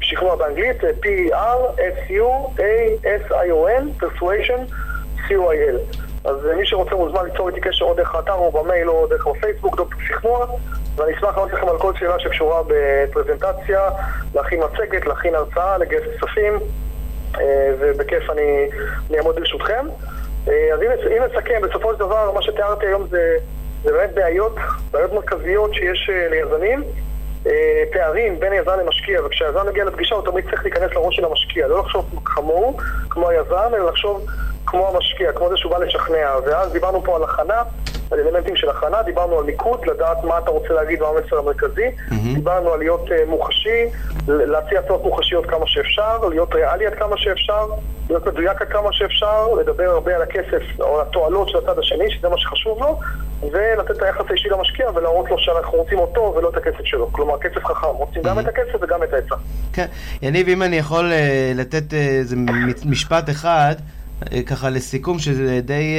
[0.01, 1.43] שכנוע באנגלית, p-e-r-s-u-a-s-i-o-n,
[4.03, 4.61] persuasion
[5.27, 6.00] co.il.
[6.23, 9.77] אז מי שרוצה מוזמן ליצור איתי קשר או דרך האתר או במייל או דרך הפייסבוק,
[9.77, 10.45] דוקטור שכנוע,
[10.95, 13.89] ואני אשמח לענות לכם על כל שאלה שקשורה בפרזנטציה,
[14.35, 16.59] להכין מצגת, להכין הרצאה, לגייס כספים.
[17.39, 18.69] אה, ובכיף אני
[19.17, 19.85] אעמוד לרשותכם.
[20.47, 23.37] אה, אז אם, אם נסכם, בסופו של דבר, מה שתיארתי היום זה,
[23.83, 24.55] זה באמת בעיות,
[24.91, 26.83] בעיות מרכזיות שיש אה, ליזמים.
[27.93, 31.79] פערים בין יזם למשקיע, וכשהיזם מגיע לפגישה הוא תמיד צריך להיכנס לראש של המשקיע, לא
[31.79, 32.77] לחשוב כמוהו,
[33.09, 34.25] כמו היזם, אלא לחשוב
[34.65, 36.29] כמו המשקיע, כמו זה שהוא בא לשכנע.
[36.45, 37.61] ואז דיברנו פה על הכנה,
[38.13, 42.35] אלמנטים של הכנה, דיברנו על מיקוד, לדעת מה אתה רוצה להגיד, מה המסר המרכזי, mm-hmm.
[42.35, 43.85] דיברנו על להיות uh, מוחשי,
[44.27, 47.67] להציע הצעות מוחשיות כמה שאפשר, להיות ריאלי עד כמה שאפשר,
[48.09, 52.11] להיות מדויק עד כמה שאפשר, לדבר הרבה על הכסף או על התועלות של הצד השני,
[52.11, 52.99] שזה מה שחשוב לו,
[53.51, 57.11] ולתת את היחס האישי למשקיע ולהראות לו שאנחנו רוצים אותו ולא את הכסף שלו.
[57.11, 58.27] כלומר, כסף חכם, רוצים mm-hmm.
[58.27, 59.35] גם את הכסף וגם את העצה.
[59.73, 59.85] כן.
[60.21, 62.35] יניב, אם אני יכול uh, לתת uh, איזה
[62.85, 63.75] משפט אחד,
[64.21, 65.97] uh, ככה לסיכום, שזה די...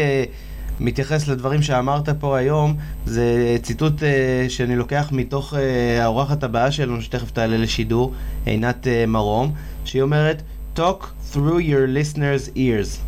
[0.81, 3.23] מתייחס לדברים שאמרת פה היום, זה
[3.63, 4.03] ציטוט uh,
[4.49, 5.57] שאני לוקח מתוך uh,
[6.03, 8.13] האורחת הבאה שלנו, שתכף תעלה לשידור,
[8.45, 9.53] עינת uh, מרום,
[9.85, 10.43] שהיא אומרת,
[10.77, 12.99] talk through your listeners' ears.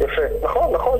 [0.00, 0.98] יפה, נכון, נכון,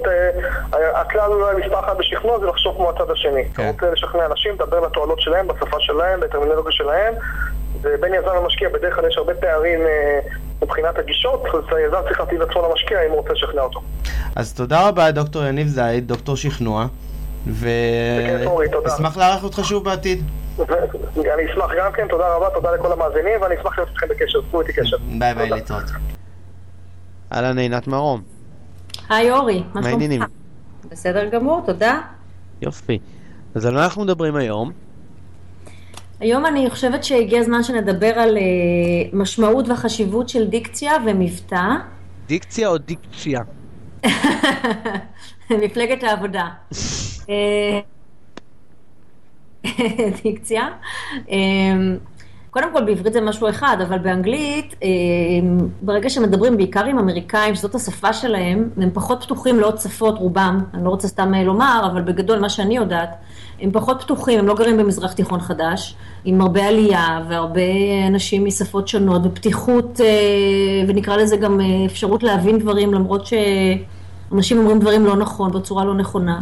[0.94, 3.44] הכלל אולי מספר אחת בשכנוע זה לחשוב כמו הצד השני.
[3.54, 3.62] כן.
[3.62, 7.14] אתה רוצה לשכנע אנשים, לדבר לתועלות שלהם, בשפה שלהם, בטרמינולוגיה שלהם,
[7.82, 9.80] ובין יזם למשקיע בדרך כלל יש הרבה פערים
[10.62, 13.80] מבחינת הגישות, אז היזם צריך להתאים עצמו למשקיע אם הוא רוצה לשכנע אותו.
[14.36, 16.86] אז תודה רבה, דוקטור יניב זייד, דוקטור שכנוע.
[17.44, 18.90] תודה.
[18.90, 20.24] ונשמח לארח אותך שוב בעתיד.
[21.18, 24.60] אני אשמח גם כן, תודה רבה, תודה לכל המאזינים, ואני אשמח להיות איתכם בקשר, תקחו
[24.60, 24.96] איתי קשר.
[25.18, 25.50] ביי ביי.
[25.50, 25.84] להתראות.
[27.32, 28.22] אהלן עינת מרום,
[29.08, 29.82] היי אורי, מה?
[29.82, 30.24] שלומך?
[30.90, 32.00] בסדר גמור, תודה.
[32.62, 32.98] יופי.
[33.54, 34.72] אז על מה אנחנו מדברים היום?
[36.20, 38.42] היום אני חושבת שהגיע הזמן שנדבר על אה,
[39.12, 41.62] משמעות והחשיבות של דיקציה ומבטא.
[42.26, 43.40] דיקציה או דיקציה?
[45.50, 46.48] מפלגת העבודה.
[47.30, 47.80] אה,
[50.22, 50.68] דיקציה.
[52.56, 54.88] קודם כל בעברית זה משהו אחד, אבל באנגלית, אה,
[55.82, 60.84] ברגע שמדברים בעיקר עם אמריקאים, שזאת השפה שלהם, הם פחות פתוחים לעוד שפות, רובם, אני
[60.84, 63.14] לא רוצה סתם אה, לומר, אבל בגדול מה שאני יודעת,
[63.60, 67.60] הם פחות פתוחים, הם לא גרים במזרח תיכון חדש, עם הרבה עלייה והרבה
[68.06, 70.06] אנשים משפות שונות, ופתיחות, אה,
[70.88, 76.40] ונקרא לזה גם אפשרות להבין דברים, למרות שאנשים אומרים דברים לא נכון, בצורה לא נכונה.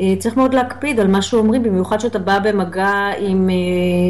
[0.00, 3.54] אה, צריך מאוד להקפיד על מה שאומרים, במיוחד שאתה בא במגע עם, אה,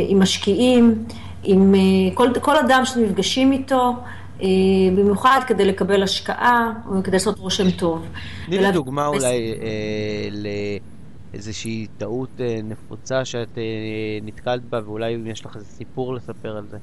[0.09, 1.05] עם משקיעים,
[1.45, 1.81] עם אה,
[2.15, 3.95] כל, כל אדם שנפגשים איתו,
[4.97, 6.73] במיוחד כדי לקבל השקעה,
[7.05, 8.07] כדי לעשות רושם טוב.
[8.47, 10.29] תני לי דוגמה אולי אה,
[11.33, 13.63] לאיזושהי טעות אה, נפוצה שאת אה,
[14.23, 16.79] נתקלת בה, ואולי אם יש לך איזה סיפור לספר על זה.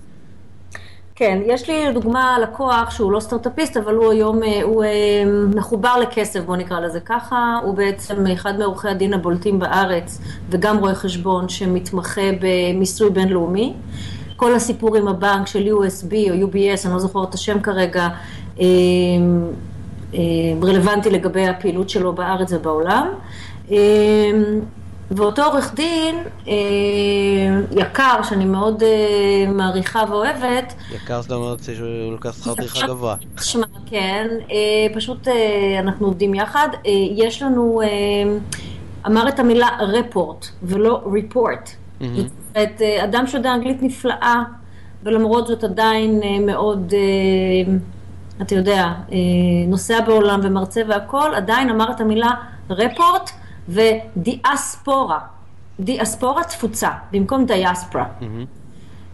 [1.19, 4.89] כן, יש לי דוגמה לקוח שהוא לא סטארט-אפיסט, אבל הוא היום, אה, הוא אה,
[5.55, 7.60] מחובר לכסף, בוא נקרא לזה ככה.
[7.63, 13.73] הוא בעצם אחד מעורכי הדין הבולטים בארץ, וגם רואה חשבון שמתמחה במיסוי בינלאומי.
[14.36, 18.08] כל הסיפור עם הבנק של USB או UBS, אני לא זוכרת את השם כרגע,
[18.60, 18.65] אה,
[20.63, 23.08] רלוונטי לגבי הפעילות שלו בארץ ובעולם.
[25.12, 26.15] ואותו עורך דין
[26.48, 26.54] אה,
[27.72, 33.15] יקר, שאני מאוד אה, מעריכה ואוהבת, יקר זאת אומרת שהוא לוקח שכר טרחה גבוה.
[33.41, 36.67] שמע, כן, אה, פשוט אה, אנחנו עובדים יחד.
[36.86, 37.88] אה, יש לנו, אה,
[39.08, 41.69] אמר את המילה רפורט ולא ריפורט.
[42.00, 42.15] מהמם.
[42.15, 44.43] זאת אומרת, אה, אדם שיודע אנגלית נפלאה,
[45.04, 47.74] ולמרות זאת עדיין אה, מאוד, אה,
[48.41, 49.17] אתה יודע, אה,
[49.67, 52.32] נוסע בעולם ומרצה והכול, עדיין אמר את המילה
[52.69, 53.30] רפורט
[53.69, 55.19] ודיאספורה.
[55.80, 58.06] דיאספורה תפוצה, במקום דיאספרה.
[58.22, 58.45] מהמם.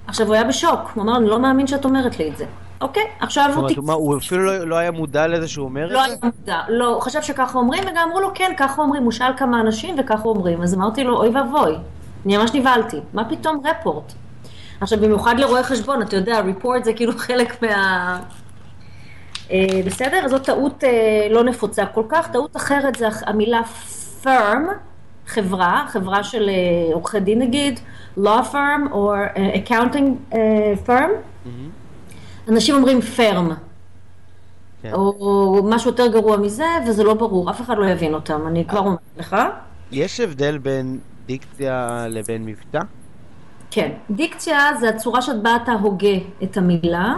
[0.07, 2.45] עכשיו, הוא היה בשוק, הוא אמר, אני לא מאמין שאת אומרת לי את זה.
[2.81, 5.87] אוקיי, עכשיו זאת הוא אומרת, מה, הוא אפילו לא- לא היה מודע לזה שהוא אומר
[5.87, 6.27] לא את היה זה?
[6.39, 9.61] מודע, לא, הוא חשב שככה אומרים, וגם אמרו לו, כן, ככה אומרים, הוא שאל כמה
[9.61, 11.75] אנשים וככה אומרים, אז אמרתי לו, אוי ואבוי,
[12.25, 14.13] אני ממש נבהלתי, מה פתאום רפורט?
[14.81, 18.19] עכשיו, במיוחד לרואי חשבון, אתה יודע, ריפורט זה כאילו חלק מה...
[19.51, 20.27] אה, בסדר?
[20.27, 20.89] זאת טעות אה,
[21.31, 23.61] לא נפוצה כל כך, טעות אחרת זה המילה
[24.25, 24.69] firm,
[25.27, 27.79] חברה, חברה של אה, עורכי דין נגיד,
[28.17, 31.11] law firm או אה, accounting אה, firm,
[31.45, 31.69] מהמם.
[32.47, 33.53] אנשים אומרים firm.
[34.81, 34.93] כן.
[34.93, 38.65] או, או משהו יותר גרוע מזה, וזה לא ברור, אף אחד לא יבין אותם, אני
[38.65, 39.35] כבר אומרת לך.
[39.91, 42.81] יש הבדל בין דיקציה לבין מבטא?
[43.71, 47.15] כן, דיקציה זה הצורה שבה אתה הוגה את המילה.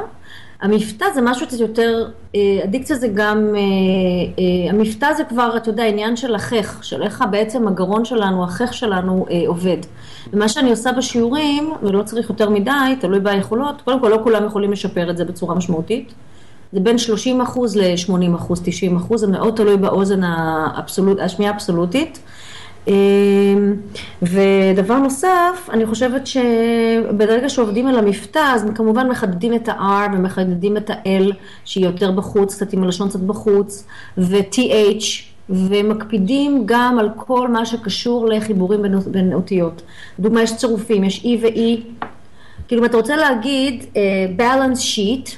[0.62, 3.62] המבטא זה משהו קצת יותר, אה, הדיקציה זה גם, אה,
[4.39, 8.74] אה, המבטא זה כבר, אתה יודע, עניין של החך, של איך בעצם הגרון שלנו, החך
[8.74, 9.78] שלנו אה, עובד.
[10.34, 14.72] ומה שאני עושה בשיעורים, ולא צריך יותר מדי, תלוי ביכולות, קודם כל לא כולם יכולים
[14.72, 16.13] לשפר את זה בצורה משמעותית.
[16.74, 22.20] זה בין 30 אחוז ל-80 אחוז, 90 אחוז, זה מאוד תלוי באוזן האבסולוט, השמיעה האבסולוטית.
[22.88, 23.76] אמ,
[24.21, 30.89] ודבר נוסף, אני חושבת שברגע שעובדים על המבטא, אז כמובן מחדדים את ה-R ומחדדים את
[30.89, 31.34] ה-L,
[31.65, 35.04] שהיא יותר בחוץ, קצת עם הלשון קצת בחוץ, ו-TH,
[35.50, 39.82] ומקפידים גם על כל מה שקשור לחיבורים בין, בין אותיות.
[40.19, 42.06] לדוגמה, יש צירופים, יש E ו-E.
[42.67, 43.95] כאילו, אם אתה רוצה להגיד uh,
[44.41, 45.30] balance sheet,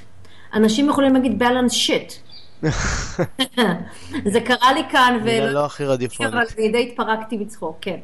[0.54, 2.29] אנשים יכולים להגיד balance shit.
[4.34, 6.34] זה קרה לי כאן, מילה לא הכי רדיופונית.
[6.34, 7.98] אבל אני די התפרקתי מצחוק, כן.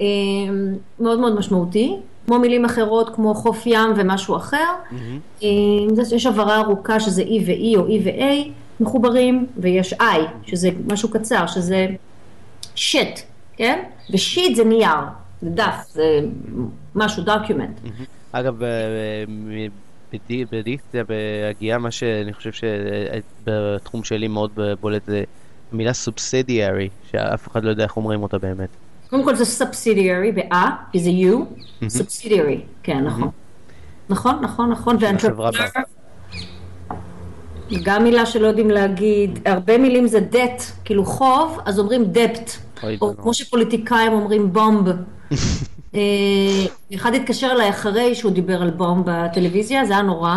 [0.00, 0.06] אמ,
[1.00, 4.66] מאוד מאוד משמעותי, כמו מילים אחרות כמו חוף ים ומשהו אחר.
[5.42, 5.48] אמ,
[5.92, 8.48] זה- יש הברה ארוכה שזה E ו-E או E ו-A
[8.80, 10.04] מחוברים, ויש I,
[10.46, 11.86] שזה משהו קצר, שזה
[12.74, 13.20] shit,
[13.56, 13.82] כן?
[14.12, 14.90] ו sheet זה נייר,
[15.42, 16.20] זה דף, זה
[16.94, 17.80] משהו, document.
[18.32, 18.54] אגב,
[20.50, 25.24] בדיקציה, בהגייה, מה שאני חושב שבתחום שלי מאוד בולט זה
[25.72, 28.68] המילה סובסידיארי, שאף אחד לא יודע איך אומרים אותה באמת.
[29.10, 30.56] קודם כל זה subsidiary ב-A,
[30.92, 31.36] כי זה U,
[31.84, 33.30] subsidiary, כן, נכון.
[34.08, 35.58] נכון, נכון, נכון, ואנטרפרנר,
[37.82, 42.50] גם מילה שלא יודעים להגיד, הרבה מילים זה debt, כאילו חוב, אז אומרים debt,
[43.00, 43.16] או.
[43.16, 44.88] כמו שפוליטיקאים אומרים בומב.
[45.94, 46.00] אה,
[46.94, 50.36] אחד התקשר אליי אחרי שהוא דיבר על בומב בטלוויזיה, זה היה נורא.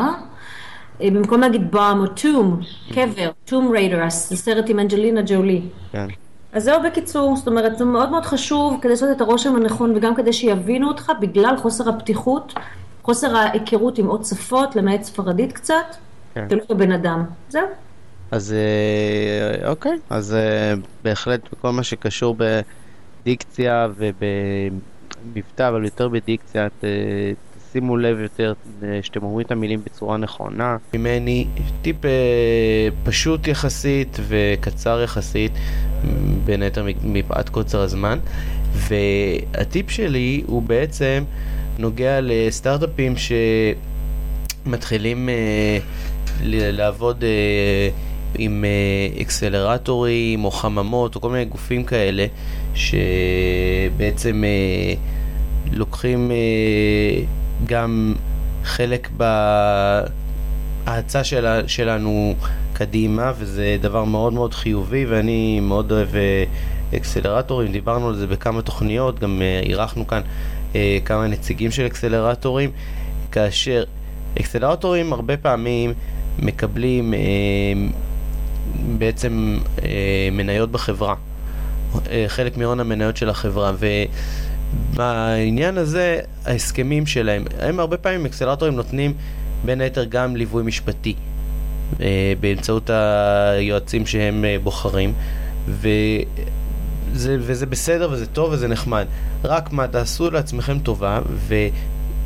[1.02, 2.60] אה, במקום להגיד בום או טום,
[2.94, 5.62] קבר, טום ריידר, הסרט עם אנג'לינה ג'ולי.
[5.92, 6.08] כן.
[6.54, 10.16] אז זהו בקיצור, זאת אומרת, זה מאוד מאוד חשוב כדי לעשות את הרושם הנכון וגם
[10.16, 12.54] כדי שיבינו אותך בגלל חוסר הפתיחות,
[13.04, 15.96] חוסר ההיכרות עם עוד שפות, למעט ספרדית קצת,
[16.34, 16.48] כן.
[16.48, 17.24] תלוי בבן אדם.
[17.50, 17.68] זהו.
[18.32, 20.36] אז אה, אוקיי, אז
[21.04, 22.36] בהחלט בכל מה שקשור
[23.24, 23.88] בדיקציה
[25.26, 26.84] ובמבטא, אבל יותר בדיקציה, ת,
[27.72, 28.54] שימו לב יותר
[28.84, 30.78] אה, שאתם אומרים את המילים בצורה נכונה.
[30.94, 31.46] ממני
[31.82, 32.10] טיפ אה,
[33.04, 35.52] פשוט יחסית וקצר יחסית,
[36.46, 38.20] בין היתר מפאת קוצר הזמן.
[38.74, 41.24] והטיפ שלי הוא בעצם
[41.80, 43.14] נוגע לסטארט-אפים
[44.66, 45.78] שמתחילים אה,
[46.72, 47.24] לעבוד
[48.38, 48.66] עם
[49.22, 52.26] אקסלרטורים או חממות או כל מיני גופים כאלה
[52.76, 54.44] שבעצם
[55.72, 56.32] לוקחים
[57.66, 58.16] גם
[58.64, 59.10] חלק
[60.86, 61.24] בהאצה
[61.68, 62.36] שלנו
[62.82, 66.44] קדימה, וזה דבר מאוד מאוד חיובי, ואני מאוד אוהב אה,
[66.96, 70.22] אקסלרטורים, דיברנו על זה בכמה תוכניות, גם אה, אירחנו כאן
[70.76, 72.72] אה, כמה נציגים של אקסלרטורים,
[73.32, 73.84] כאשר
[74.40, 75.94] אקסלרטורים הרבה פעמים
[76.40, 77.14] מקבלים
[78.98, 79.60] בעצם
[80.32, 81.16] מניות בחברה,
[82.28, 83.88] חלק מהון המניות של החברה, ו...
[84.94, 89.14] בעניין הזה, ההסכמים שלהם, הם הרבה פעמים אקסלרטורים נותנים
[89.66, 91.16] בין היתר גם ליווי משפטי
[92.02, 95.14] אה, באמצעות היועצים שהם אה, בוחרים.
[95.68, 99.06] וזה, וזה בסדר וזה טוב וזה נחמד.
[99.44, 101.20] רק מה, תעשו לעצמכם טובה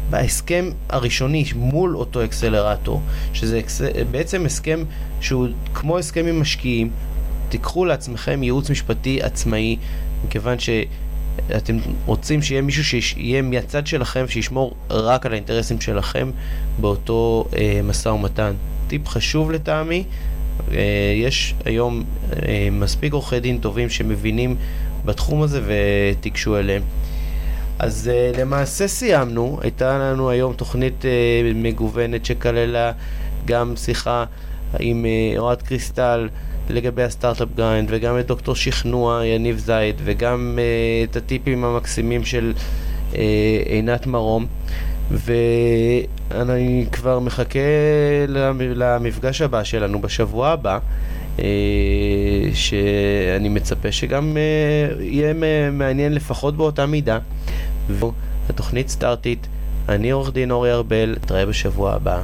[0.08, 3.02] ובהסכם הראשוני מול אותו אקסלרטור
[3.34, 3.82] שזה אקס...
[4.12, 4.84] בעצם הסכם
[5.22, 6.90] שהוא כמו הסכם עם משקיעים
[7.50, 9.78] תיקחו לעצמכם ייעוץ משפטי עצמאי
[10.26, 10.70] מכיוון ש...
[11.58, 16.32] אתם רוצים שיהיה מישהו שיהיה מהצד שלכם, שישמור רק על האינטרסים שלכם
[16.80, 18.54] באותו אה, משא ומתן.
[18.88, 20.04] טיפ חשוב לטעמי,
[20.72, 20.78] אה,
[21.16, 22.04] יש היום
[22.34, 24.56] אה, מספיק עורכי דין טובים שמבינים
[25.06, 26.82] בתחום הזה ותיגשו אליהם.
[27.80, 31.06] אז אה, למעשה סיימנו, הייתה לנו היום תוכנית אה,
[31.56, 32.92] מגוונת שכללה
[33.46, 34.26] גם שיחה
[34.80, 36.30] עם אה, אוהד קריסטל,
[36.70, 42.24] לגבי ה Startup Grind, וגם את דוקטור שכנוע, יניב זייד, וגם אה, את הטיפים המקסימים
[42.24, 42.54] של
[43.12, 43.16] אה,
[43.66, 44.46] עינת מרום.
[45.12, 47.60] ואני כבר מחכה
[48.76, 50.80] למפגש הבא שלנו בשבוע הבא,
[52.54, 55.34] שאני מצפה שגם uh, יהיה
[55.72, 57.20] מעניין לפחות באותה מידה.
[57.88, 59.48] והתוכנית סטארטית,
[59.90, 62.22] אני עורך דין אורי ארבל, נתראה בשבוע הבא.